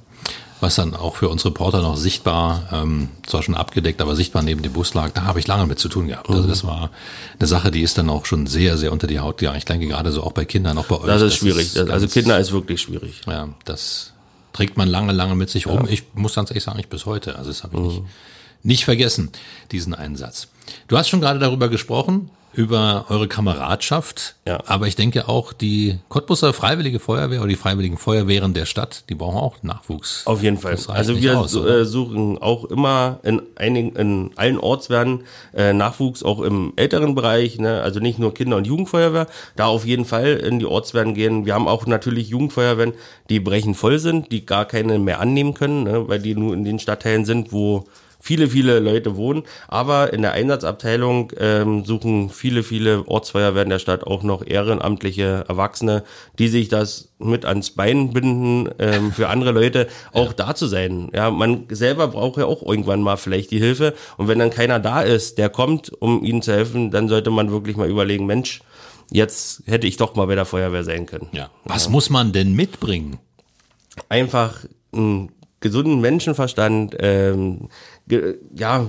[0.61, 4.61] was dann auch für uns Reporter noch sichtbar, ähm, zwar schon abgedeckt, aber sichtbar neben
[4.61, 5.11] dem Bus lag.
[5.11, 6.29] Da habe ich lange mit zu tun gehabt.
[6.29, 6.35] Mhm.
[6.35, 6.91] Also das war
[7.39, 9.57] eine Sache, die ist dann auch schon sehr, sehr unter die Haut gegangen.
[9.57, 11.07] Ich denke gerade so auch bei Kindern, auch bei euch.
[11.07, 11.75] Das ist schwierig.
[11.75, 13.21] ist also ganz- Kinder ist wirklich schwierig.
[13.27, 14.13] ja, das
[14.53, 15.87] trägt man lange, lange mit sich rum.
[15.89, 17.35] Ich muss ganz ehrlich sagen, ich bis heute.
[17.37, 18.03] Also das habe ich nicht,
[18.63, 19.31] nicht vergessen,
[19.71, 20.47] diesen Einsatz.
[20.87, 24.35] Du hast schon gerade darüber gesprochen, über eure Kameradschaft.
[24.45, 24.61] Ja.
[24.65, 29.15] Aber ich denke auch, die Cottbusser Freiwillige Feuerwehr oder die Freiwilligen Feuerwehren der Stadt, die
[29.15, 30.27] brauchen auch Nachwuchs.
[30.27, 30.77] Auf jeden Fall.
[30.87, 35.23] Also wir aus, äh, suchen auch immer in einigen, in allen Ortswerden
[35.55, 37.81] äh, Nachwuchs, auch im älteren Bereich, ne?
[37.81, 41.45] also nicht nur Kinder- und Jugendfeuerwehr, da auf jeden Fall in die Ortswerden gehen.
[41.45, 42.93] Wir haben auch natürlich Jugendfeuerwehren,
[43.29, 46.07] die brechen voll sind, die gar keine mehr annehmen können, ne?
[46.07, 47.85] weil die nur in den Stadtteilen sind, wo
[48.21, 49.43] viele, viele Leute wohnen.
[49.67, 56.03] Aber in der Einsatzabteilung ähm, suchen viele, viele Ortsfeuerwehren der Stadt auch noch ehrenamtliche Erwachsene,
[56.39, 61.09] die sich das mit ans Bein binden, ähm, für andere Leute auch da zu sein.
[61.13, 63.93] Ja, man selber braucht ja auch irgendwann mal vielleicht die Hilfe.
[64.17, 67.51] Und wenn dann keiner da ist, der kommt, um ihnen zu helfen, dann sollte man
[67.51, 68.61] wirklich mal überlegen, Mensch,
[69.11, 71.27] jetzt hätte ich doch mal bei der Feuerwehr sein können.
[71.31, 71.49] ja.
[71.65, 73.19] Was muss man denn mitbringen?
[74.09, 77.69] einfach einen gesunden Menschenverstand, ähm,
[78.55, 78.87] ja,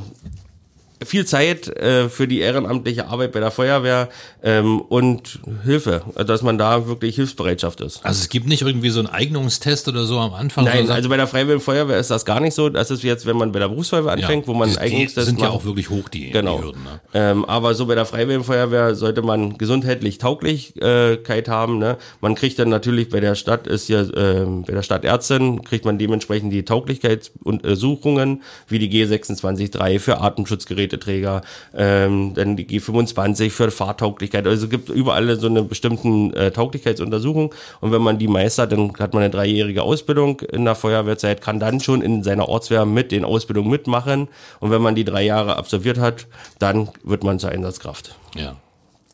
[1.04, 4.08] viel Zeit äh, für die ehrenamtliche Arbeit bei der Feuerwehr
[4.42, 8.04] ähm, und Hilfe, also dass man da wirklich Hilfsbereitschaft ist.
[8.04, 10.64] Also es gibt nicht irgendwie so einen Eignungstest oder so am Anfang.
[10.64, 12.68] Nein, also bei der Freiwilligen Feuerwehr ist das gar nicht so.
[12.68, 15.46] Das ist jetzt, wenn man bei der Berufsfeuerwehr anfängt, wo man einen Eignungstest sind ja
[15.48, 15.56] macht.
[15.58, 16.58] auch wirklich hoch, die, Genau.
[16.58, 16.82] die Hürden.
[16.84, 17.00] Ne?
[17.14, 21.78] Ähm, aber so bei der Freiwilligen Feuerwehr sollte man gesundheitlich Tauglichkeit haben.
[21.78, 21.96] Ne?
[22.20, 25.98] Man kriegt dann natürlich bei der Stadt ist ja ähm, bei der Stadtärztin kriegt man
[25.98, 31.42] dementsprechend die Tauglichkeitsuntersuchungen wie die G263 für Atemschutzgeräte Geräteträger,
[31.74, 34.46] ähm, dann die G25 für Fahrtauglichkeit.
[34.46, 38.92] Also es gibt überall so eine bestimmten äh, Tauglichkeitsuntersuchung und wenn man die meistert, dann
[38.98, 43.12] hat man eine dreijährige Ausbildung in der Feuerwehrzeit, kann dann schon in seiner Ortswehr mit
[43.12, 44.28] den Ausbildungen mitmachen
[44.60, 46.26] und wenn man die drei Jahre absolviert hat,
[46.58, 48.14] dann wird man zur Einsatzkraft.
[48.34, 48.56] Ja.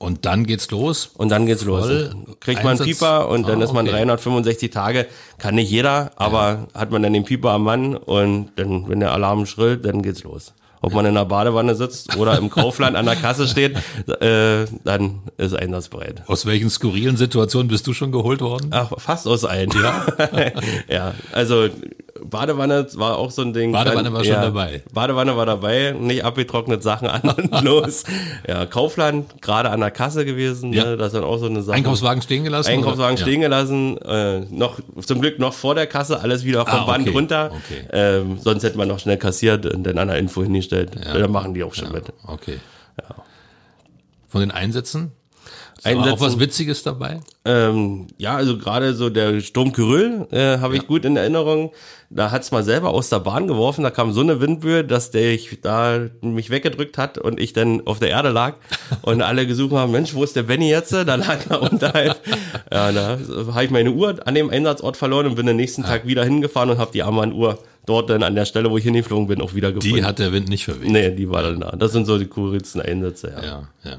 [0.01, 1.11] Und dann geht's los.
[1.17, 1.89] Und dann geht's los.
[2.39, 5.09] Kriegt man einen Pieper und dann ah, ist man 365 Tage.
[5.39, 6.81] Kann nicht jeder, aber ja.
[6.81, 10.23] hat man dann den Pieper am Mann und dann, wenn der Alarm schrillt, dann geht's
[10.23, 10.55] los.
[10.81, 13.77] Ob man in der Badewanne sitzt oder im Kaufland an der Kasse steht,
[14.21, 16.23] äh, dann ist einsatzbereit.
[16.27, 18.69] Aus welchen skurrilen Situationen bist du schon geholt worden?
[18.71, 19.71] Ach, fast aus allen.
[19.71, 20.07] Ja,
[20.89, 21.69] ja also
[22.25, 23.73] Badewanne war auch so ein Ding.
[23.73, 24.83] Badewanne war schon ja, dabei.
[24.93, 28.05] Badewanne war dabei, nicht abgetrocknet Sachen an und los.
[28.47, 30.85] Ja, Kaufland, gerade an der Kasse gewesen, ja.
[30.85, 31.77] ne, das ist dann auch so eine Sache.
[31.77, 32.71] Einkaufswagen stehen gelassen?
[32.71, 33.23] Einkaufswagen oder?
[33.23, 37.13] stehen gelassen, äh, noch, zum Glück noch vor der Kasse, alles wieder vom ah, Band
[37.13, 37.51] runter.
[37.53, 37.83] Okay.
[37.93, 41.05] Ähm, sonst hätte man noch schnell kassiert und dann an der Info hingestellt.
[41.05, 41.19] Ja.
[41.19, 42.13] Da machen die auch schon mit.
[42.27, 42.59] Okay.
[43.01, 43.17] Ja.
[44.29, 45.13] Von den Einsätzen?
[45.85, 46.13] Einsätzen.
[46.13, 47.21] auch was Witziges dabei?
[47.45, 50.89] Ähm, ja, also gerade so der Sturm Kyrill äh, habe ich ja.
[50.89, 51.71] gut in Erinnerung.
[52.11, 53.85] Da hat's mal selber aus der Bahn geworfen.
[53.85, 57.87] Da kam so eine Windböe, dass der ich da mich weggedrückt hat und ich dann
[57.87, 58.55] auf der Erde lag
[59.03, 60.93] und alle gesucht haben, Mensch, wo ist der Benny jetzt?
[60.93, 62.21] Da lag er unterhalb.
[62.73, 63.19] Ja, da
[63.53, 66.71] habe ich meine Uhr an dem Einsatzort verloren und bin den nächsten Tag wieder hingefahren
[66.71, 69.73] und habe die Armbanduhr dort dann an der Stelle, wo ich hingeflogen bin, auch wieder
[69.73, 69.97] gefunden.
[69.97, 70.91] Die hat der Wind nicht verweht.
[70.91, 71.71] Nee, die war dann da.
[71.73, 73.45] Das sind so die coolsten Einsätze, ja.
[73.45, 73.99] Ja, ja.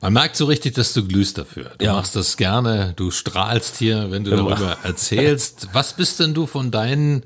[0.00, 1.70] Man merkt so richtig, dass du glühst dafür.
[1.78, 1.94] Du ja.
[1.94, 4.36] machst das gerne, du strahlst hier, wenn du ja.
[4.36, 5.68] darüber erzählst.
[5.72, 7.22] Was bist denn du von deinen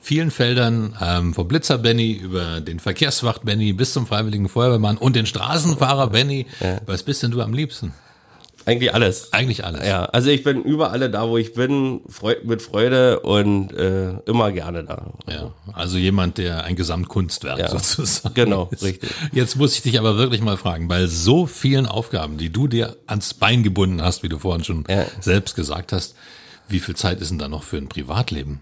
[0.00, 5.16] vielen Feldern, ähm, vom Blitzer Benny über den Verkehrswacht Benny bis zum Freiwilligen Feuerwehrmann und
[5.16, 6.46] den Straßenfahrer Benny?
[6.60, 6.80] Ja.
[6.86, 7.92] Was bist denn du am liebsten?
[8.68, 9.32] Eigentlich alles.
[9.32, 9.86] Eigentlich alles.
[9.86, 12.02] Ja, also ich bin überall da, wo ich bin,
[12.44, 15.06] mit Freude und äh, immer gerne da.
[15.26, 18.82] Ja, also jemand, der ein Gesamtkunstwerk ja, sozusagen Genau, ist.
[18.82, 19.08] richtig.
[19.32, 22.96] Jetzt muss ich dich aber wirklich mal fragen, bei so vielen Aufgaben, die du dir
[23.06, 25.06] ans Bein gebunden hast, wie du vorhin schon ja.
[25.18, 26.14] selbst gesagt hast,
[26.68, 28.60] wie viel Zeit ist denn da noch für ein Privatleben?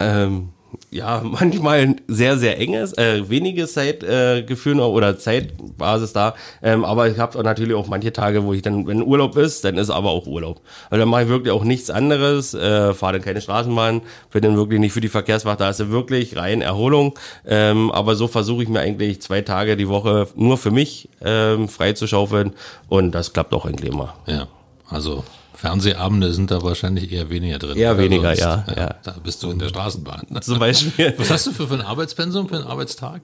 [0.00, 0.48] Ähm,
[0.90, 6.34] ja, manchmal sehr, sehr enges, äh, wenige Zeitgefühl äh, oder Zeitbasis da.
[6.62, 9.76] Ähm, aber ich habe natürlich auch manche Tage, wo ich dann, wenn Urlaub ist, dann
[9.76, 10.60] ist aber auch Urlaub.
[10.90, 14.56] Weil dann mache ich wirklich auch nichts anderes, äh, fahre dann keine Straßenbahn, bin dann
[14.56, 17.18] wirklich nicht für die Verkehrswacht, da ist ja wirklich rein Erholung.
[17.46, 21.68] Ähm, aber so versuche ich mir eigentlich zwei Tage die Woche nur für mich ähm,
[21.68, 22.52] frei zu schaufeln
[22.88, 24.14] und das klappt auch eigentlich immer.
[24.26, 24.46] Ja,
[24.88, 25.24] also
[25.62, 27.76] Fernsehabende sind da wahrscheinlich eher weniger drin.
[27.76, 30.26] Eher weniger, ja, ja, Da bist du in der Straßenbahn.
[30.40, 31.14] Zum Beispiel.
[31.18, 33.20] Was hast du für, für ein Arbeitspensum, für einen Arbeitstag?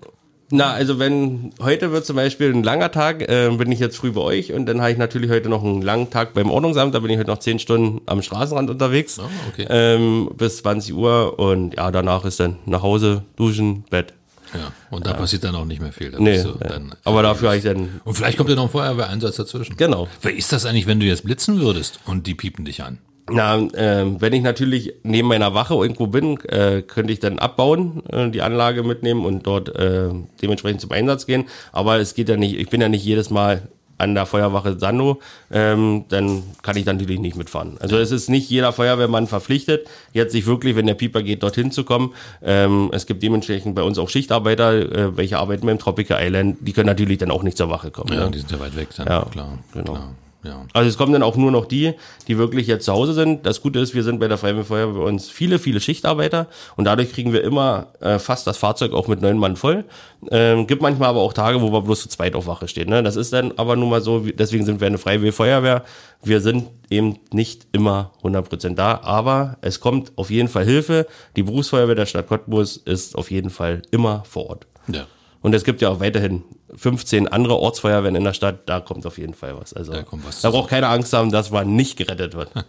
[0.50, 4.12] Na, also wenn heute wird zum Beispiel ein langer Tag, äh, bin ich jetzt früh
[4.12, 7.00] bei euch und dann habe ich natürlich heute noch einen langen Tag beim Ordnungsamt, da
[7.00, 9.66] bin ich heute noch zehn Stunden am Straßenrand unterwegs oh, okay.
[9.68, 14.14] ähm, bis 20 Uhr und ja, danach ist dann nach Hause, duschen, Bett.
[14.54, 15.16] Ja, und da ja.
[15.16, 16.14] passiert dann auch nicht mehr viel.
[16.18, 18.00] Nee, dann, aber dafür habe ich dann.
[18.04, 19.76] Und vielleicht kommt ja noch ein Feuerwehreinsatz dazwischen.
[19.76, 20.08] Genau.
[20.22, 22.98] Wer ist das eigentlich, wenn du jetzt blitzen würdest und die piepen dich an?
[23.30, 28.02] Na, äh, wenn ich natürlich neben meiner Wache irgendwo bin, äh, könnte ich dann abbauen,
[28.06, 30.08] äh, die Anlage mitnehmen und dort äh,
[30.40, 31.44] dementsprechend zum Einsatz gehen.
[31.72, 35.20] Aber es geht ja nicht, ich bin ja nicht jedes Mal an der Feuerwache Sando,
[35.50, 37.76] ähm, dann kann ich natürlich nicht mitfahren.
[37.80, 41.70] Also es ist nicht jeder Feuerwehrmann verpflichtet, jetzt sich wirklich, wenn der Pieper geht, dorthin
[41.70, 42.14] zu kommen.
[42.42, 46.72] Ähm, es gibt dementsprechend bei uns auch Schichtarbeiter, äh, welche arbeiten beim Tropical Island, die
[46.72, 48.12] können natürlich dann auch nicht zur Wache kommen.
[48.12, 48.30] Ja, ne?
[48.30, 49.58] die sind ja weit weg dann, ja, klar.
[49.72, 49.92] Genau.
[49.92, 50.14] Klar.
[50.44, 50.64] Ja.
[50.72, 51.94] Also es kommen dann auch nur noch die,
[52.28, 53.44] die wirklich jetzt zu Hause sind.
[53.44, 56.46] Das Gute ist, wir sind bei der Feuerwehr bei uns viele, viele Schichtarbeiter
[56.76, 59.84] und dadurch kriegen wir immer äh, fast das Fahrzeug auch mit neun Mann voll.
[60.30, 62.88] Ähm, gibt manchmal aber auch Tage, wo wir bloß zu zweit auf Wache stehen.
[62.88, 63.02] Ne?
[63.02, 65.82] Das ist dann aber nun mal so, deswegen sind wir eine Freiwillige Feuerwehr.
[66.22, 71.06] Wir sind eben nicht immer 100% da, aber es kommt auf jeden Fall Hilfe.
[71.34, 74.66] Die Berufsfeuerwehr der Stadt Cottbus ist auf jeden Fall immer vor Ort.
[74.86, 75.06] Ja.
[75.40, 76.42] Und es gibt ja auch weiterhin
[76.78, 79.72] 15 andere Ortsfeuerwehren in der Stadt, da kommt auf jeden Fall was.
[79.72, 82.50] Also da, was da braucht keine Angst haben, dass man nicht gerettet wird.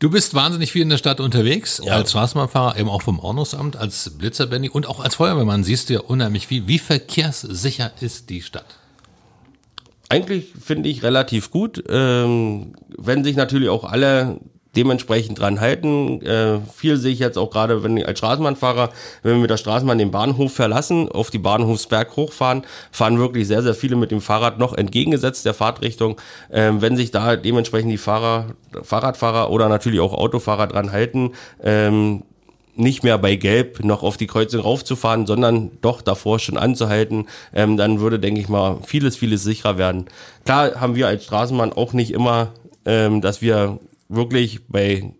[0.00, 1.94] Du bist wahnsinnig viel in der Stadt unterwegs, ja.
[1.94, 5.94] als Straßenbahnfahrer, eben auch vom Ordnungsamt, als Blitzer Benny und auch als Feuerwehrmann siehst du
[5.94, 6.68] ja unheimlich viel.
[6.68, 8.78] Wie verkehrssicher ist die Stadt?
[10.08, 14.38] Eigentlich finde ich relativ gut, ähm, wenn sich natürlich auch alle
[14.76, 16.22] dementsprechend dran halten.
[16.22, 18.90] Äh, viel sehe ich jetzt auch gerade, wenn ich als Straßenbahnfahrer,
[19.22, 23.62] wenn wir mit der Straßenbahn den Bahnhof verlassen, auf die Bahnhofsberg hochfahren, fahren wirklich sehr,
[23.62, 26.20] sehr viele mit dem Fahrrad noch entgegengesetzt der Fahrtrichtung.
[26.52, 28.46] Ähm, wenn sich da dementsprechend die Fahrer,
[28.82, 32.22] Fahrradfahrer oder natürlich auch Autofahrer dran halten, ähm,
[32.78, 37.76] nicht mehr bei Gelb noch auf die Kreuzung raufzufahren, sondern doch davor schon anzuhalten, ähm,
[37.76, 40.06] dann würde, denke ich mal, vieles, vieles sicherer werden.
[40.44, 42.52] Klar haben wir als Straßenbahn auch nicht immer,
[42.86, 45.12] ähm, dass wir wirklich bei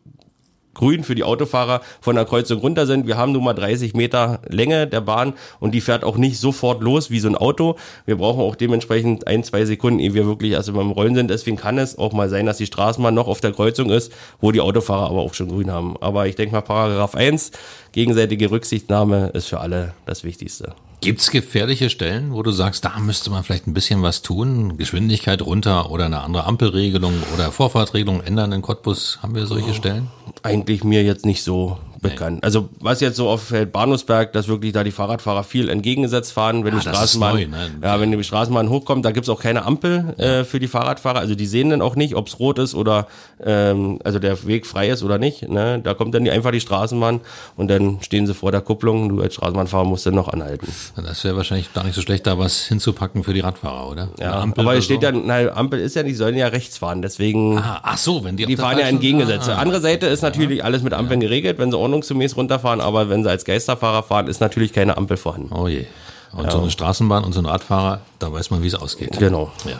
[0.79, 3.07] grün für die Autofahrer von der Kreuzung runter sind.
[3.07, 6.83] Wir haben nun mal 30 Meter Länge der Bahn und die fährt auch nicht sofort
[6.83, 7.77] los wie so ein Auto.
[8.07, 11.31] Wir brauchen auch dementsprechend ein, zwei Sekunden, ehe wir wirklich erst beim Rollen sind.
[11.31, 14.53] Deswegen kann es auch mal sein, dass die Straßenbahn noch auf der Kreuzung ist, wo
[14.53, 15.97] die Autofahrer aber auch schon grün haben.
[16.01, 17.51] Aber ich denke mal, Paragraph 1,
[17.93, 20.75] gegenseitige Rücksichtnahme ist für alle das Wichtigste.
[21.01, 24.77] Gibt's gefährliche Stellen, wo du sagst, da müsste man vielleicht ein bisschen was tun?
[24.77, 29.21] Geschwindigkeit runter oder eine andere Ampelregelung oder Vorfahrtregelung ändern in Cottbus?
[29.23, 30.09] Haben wir solche Stellen?
[30.43, 32.43] Eigentlich mir jetzt nicht so bekannt.
[32.45, 36.75] Also was jetzt so auf Bahnhofsberg, dass wirklich da die Fahrradfahrer viel entgegengesetzt fahren, wenn
[36.75, 37.71] Ah, die Straßenbahn, neu, ne?
[37.83, 41.19] ja, wenn die Straßenbahn hochkommt, da gibt's auch keine Ampel äh, für die Fahrradfahrer.
[41.19, 43.07] Also die sehen dann auch nicht, ob's rot ist oder
[43.45, 45.49] ähm, also der Weg frei ist oder nicht.
[45.49, 45.81] Ne?
[45.83, 47.21] Da kommt dann die, einfach die Straßenbahn
[47.57, 49.09] und dann stehen sie vor der Kupplung.
[49.09, 50.69] Du als Straßenbahnfahrer musst dann noch anhalten.
[50.97, 54.09] Das wäre wahrscheinlich gar nicht so schlecht, da was hinzupacken für die Radfahrer, oder?
[54.21, 55.07] Ja, Ampel aber es steht so.
[55.09, 57.59] ja, na, Ampel ist ja, die sollen ja rechts fahren, deswegen.
[57.59, 59.49] Ah, ach so, wenn die Die fahren ja entgegengesetzt.
[59.49, 63.23] Ah, Andere Seite ist natürlich alles mit Ampeln geregelt, wenn sie ordnungsgemäß runterfahren, aber wenn
[63.23, 65.53] sie als Geisterfahrer fahren, ist natürlich keine Ampel vorhanden.
[65.55, 65.87] Oh je.
[66.33, 69.19] Und so eine Straßenbahn und so ein Radfahrer, da weiß man, wie es ausgeht.
[69.19, 69.51] Genau.
[69.65, 69.79] Ja.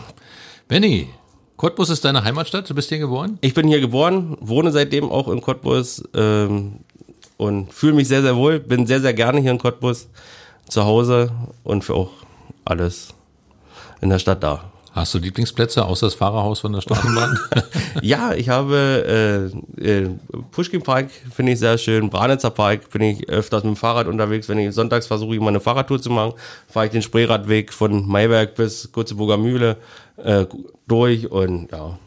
[0.67, 1.09] Benny,
[1.57, 3.37] Cottbus ist deine Heimatstadt, du bist hier geboren?
[3.41, 6.79] Ich bin hier geboren, wohne seitdem auch in Cottbus ähm,
[7.37, 8.59] und fühle mich sehr, sehr wohl.
[8.59, 10.07] Bin sehr, sehr gerne hier in Cottbus
[10.67, 11.31] zu Hause
[11.63, 12.09] und für auch
[12.65, 13.09] alles
[14.01, 14.68] in der Stadt da.
[14.91, 17.39] Hast du Lieblingsplätze außer das Fahrerhaus von der Straßenbahn?
[18.01, 20.09] Ja, ich habe äh, äh,
[20.51, 22.09] Pushkin Park, finde ich sehr schön.
[22.09, 24.47] Branitzer Park bin ich öfters mit dem Fahrrad unterwegs.
[24.47, 26.33] Wenn ich sonntags versuche, immer eine Fahrradtour zu machen,
[26.67, 29.77] fahre ich den Spreeradweg von Mayberg bis Kurzeburger Mühle
[30.17, 30.45] äh,
[30.87, 31.97] durch und ja,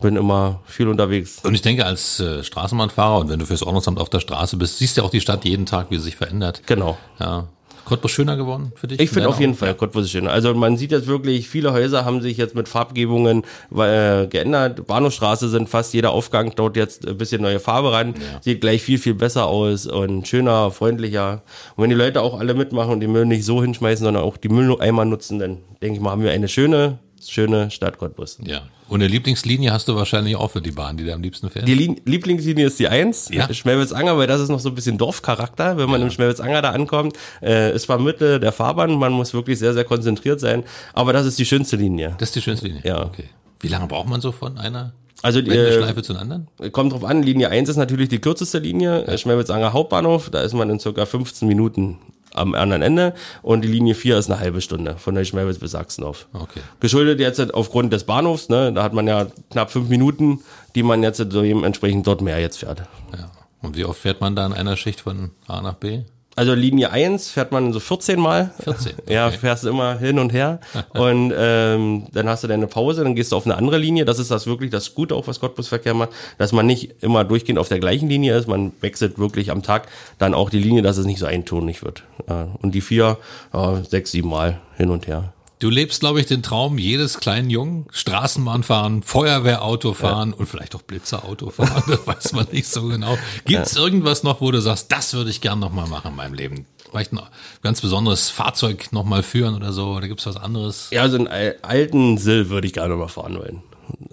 [0.00, 1.40] bin immer viel unterwegs.
[1.42, 4.78] und ich denke, als äh, Straßenbahnfahrer und wenn du fürs Ordnungsamt auf der Straße bist,
[4.78, 6.62] siehst du ja auch die Stadt jeden Tag, wie sie sich verändert.
[6.66, 6.96] Genau.
[7.18, 7.48] Ja.
[7.90, 9.00] Cottbus schöner geworden für dich?
[9.00, 9.58] Ich in finde auf jeden Augen?
[9.58, 10.28] Fall Cottbus ist schön.
[10.28, 13.42] Also man sieht jetzt wirklich, viele Häuser haben sich jetzt mit Farbgebungen
[13.76, 14.86] äh, geändert.
[14.86, 18.14] Bahnhofstraße sind fast jeder Aufgang dort jetzt ein bisschen neue Farbe ran.
[18.42, 21.42] Sieht gleich viel, viel besser aus und schöner, freundlicher.
[21.74, 24.36] Und wenn die Leute auch alle mitmachen und die Müll nicht so hinschmeißen, sondern auch
[24.36, 28.38] die Mülleimer nutzen, dann denke ich mal, haben wir eine schöne, schöne Stadt Cottbus.
[28.44, 28.62] Ja.
[28.90, 31.68] Und eine Lieblingslinie hast du wahrscheinlich auch für die Bahn, die du am liebsten fährst?
[31.68, 33.52] Die Lin Lieblingslinie ist die 1, Ja.
[33.52, 37.16] Schmelwitz-Anger, weil das ist noch so ein bisschen Dorfcharakter, wenn man im Schmelwitz-Anger da ankommt.
[37.40, 41.24] Äh, ist zwar Mitte der Fahrbahn, man muss wirklich sehr, sehr konzentriert sein, aber das
[41.24, 42.16] ist die schönste Linie.
[42.18, 42.82] das ist die schönste Linie?
[42.84, 43.04] Ja.
[43.04, 43.26] Okay.
[43.60, 46.48] Wie lange braucht man so von einer Also die, äh, zu einer anderen?
[46.72, 49.16] kommt drauf an, Linie 1 ist natürlich die kürzeste Linie, ja.
[49.16, 51.98] Schmelwitz-Anger Hauptbahnhof, da ist man in circa 15 Minuten
[52.34, 55.72] am anderen Ende und die Linie 4 ist eine halbe Stunde von der Schmelwitz bis
[55.72, 56.26] Sachsenhof.
[56.32, 56.60] Okay.
[56.80, 60.40] Geschuldet jetzt aufgrund des Bahnhofs, ne, da hat man ja knapp fünf Minuten,
[60.74, 62.82] die man jetzt dementsprechend dort mehr jetzt fährt.
[63.16, 63.30] Ja.
[63.62, 66.02] Und wie oft fährt man da in einer Schicht von A nach B?
[66.40, 68.54] Also Linie 1 fährt man so 14 Mal.
[68.64, 69.36] 14, Ja, okay.
[69.36, 70.58] fährst du immer hin und her.
[70.94, 74.06] und ähm, dann hast du deine Pause, dann gehst du auf eine andere Linie.
[74.06, 77.58] Das ist das wirklich das Gute auch, was Cottbusverkehr macht, dass man nicht immer durchgehend
[77.58, 78.48] auf der gleichen Linie ist.
[78.48, 82.04] Man wechselt wirklich am Tag dann auch die Linie, dass es nicht so eintonig wird.
[82.26, 83.18] Ja, und die vier,
[83.52, 85.34] ja, sechs, sieben Mal hin und her.
[85.60, 87.86] Du lebst, glaube ich, den Traum jedes kleinen Jungen.
[87.92, 91.82] Straßenbahn fahren, Feuerwehrauto fahren und vielleicht auch Blitzerauto fahren.
[91.88, 93.16] Das weiß man nicht so genau.
[93.44, 96.16] Gibt es irgendwas noch, wo du sagst, das würde ich gern noch mal machen in
[96.16, 96.66] meinem Leben?
[96.90, 97.20] Vielleicht ein
[97.62, 99.88] ganz besonderes Fahrzeug noch mal führen oder so?
[99.90, 100.88] Oder gibt es was anderes?
[100.92, 103.62] Ja, so einen al- alten Sill würde ich gerne mal fahren wollen.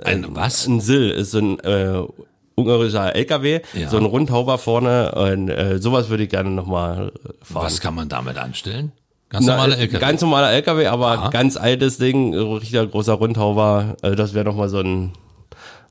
[0.04, 0.68] Ein was?
[0.68, 2.04] Ein Sill ist so ein äh,
[2.56, 3.90] ungarischer LKW, Ja.
[3.90, 7.64] so ein Rundhauber vorne und äh, sowas würde ich gerne noch mal fahren.
[7.64, 8.92] Was kann man damit anstellen?
[9.30, 10.00] Ganz Na, normale äh, LKW.
[10.00, 11.30] Ganz normaler LKW, aber Aha.
[11.30, 13.98] ganz altes Ding, äh, richtiger großer Rundhauber.
[14.02, 15.12] Also das wäre nochmal so ein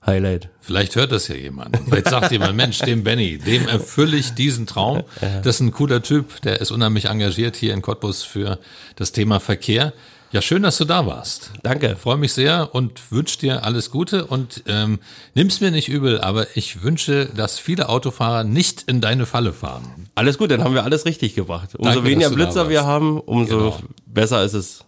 [0.06, 0.48] Highlight.
[0.60, 1.76] Vielleicht hört das ja jemand.
[1.86, 5.02] Vielleicht sagt jemand, Mensch, dem Benny, dem erfülle ich diesen Traum.
[5.20, 8.58] Das ist ein cooler Typ, der ist unheimlich engagiert hier in Cottbus für
[8.94, 9.92] das Thema Verkehr.
[10.36, 11.50] Ja, schön, dass du da warst.
[11.62, 11.96] Danke.
[11.96, 14.98] Freue mich sehr und wünsche dir alles Gute und ähm,
[15.32, 20.10] nimm's mir nicht übel, aber ich wünsche, dass viele Autofahrer nicht in deine Falle fahren.
[20.14, 21.74] Alles gut, dann haben wir alles richtig gemacht.
[21.74, 23.80] Umso Danke, weniger Blitzer wir haben, umso Genau.
[24.04, 24.84] besser ist es.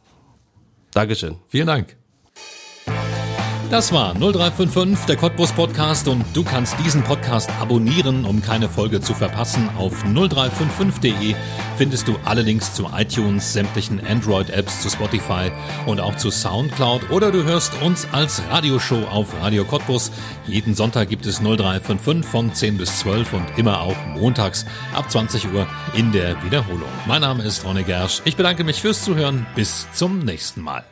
[0.93, 1.37] Dankeschön.
[1.49, 1.97] Vielen Dank.
[3.71, 9.03] Das war 0355, der Cottbus Podcast und du kannst diesen Podcast abonnieren, um keine Folge
[9.03, 9.69] zu verpassen.
[9.77, 11.35] Auf 0355.de
[11.77, 15.53] findest du alle Links zu iTunes, sämtlichen Android-Apps, zu Spotify
[15.85, 20.13] und auch zu Soundcloud oder du hörst uns als Radioshow auf Radio Cottbus.
[20.47, 24.65] Jeden Sonntag gibt es 0355 von 10 bis 12 und immer auch montags
[24.95, 26.89] ab 20 Uhr in der Wiederholung.
[27.07, 28.23] Mein Name ist Ronne Gersch.
[28.25, 29.47] Ich bedanke mich fürs Zuhören.
[29.55, 30.87] Bis zum nächsten Mal.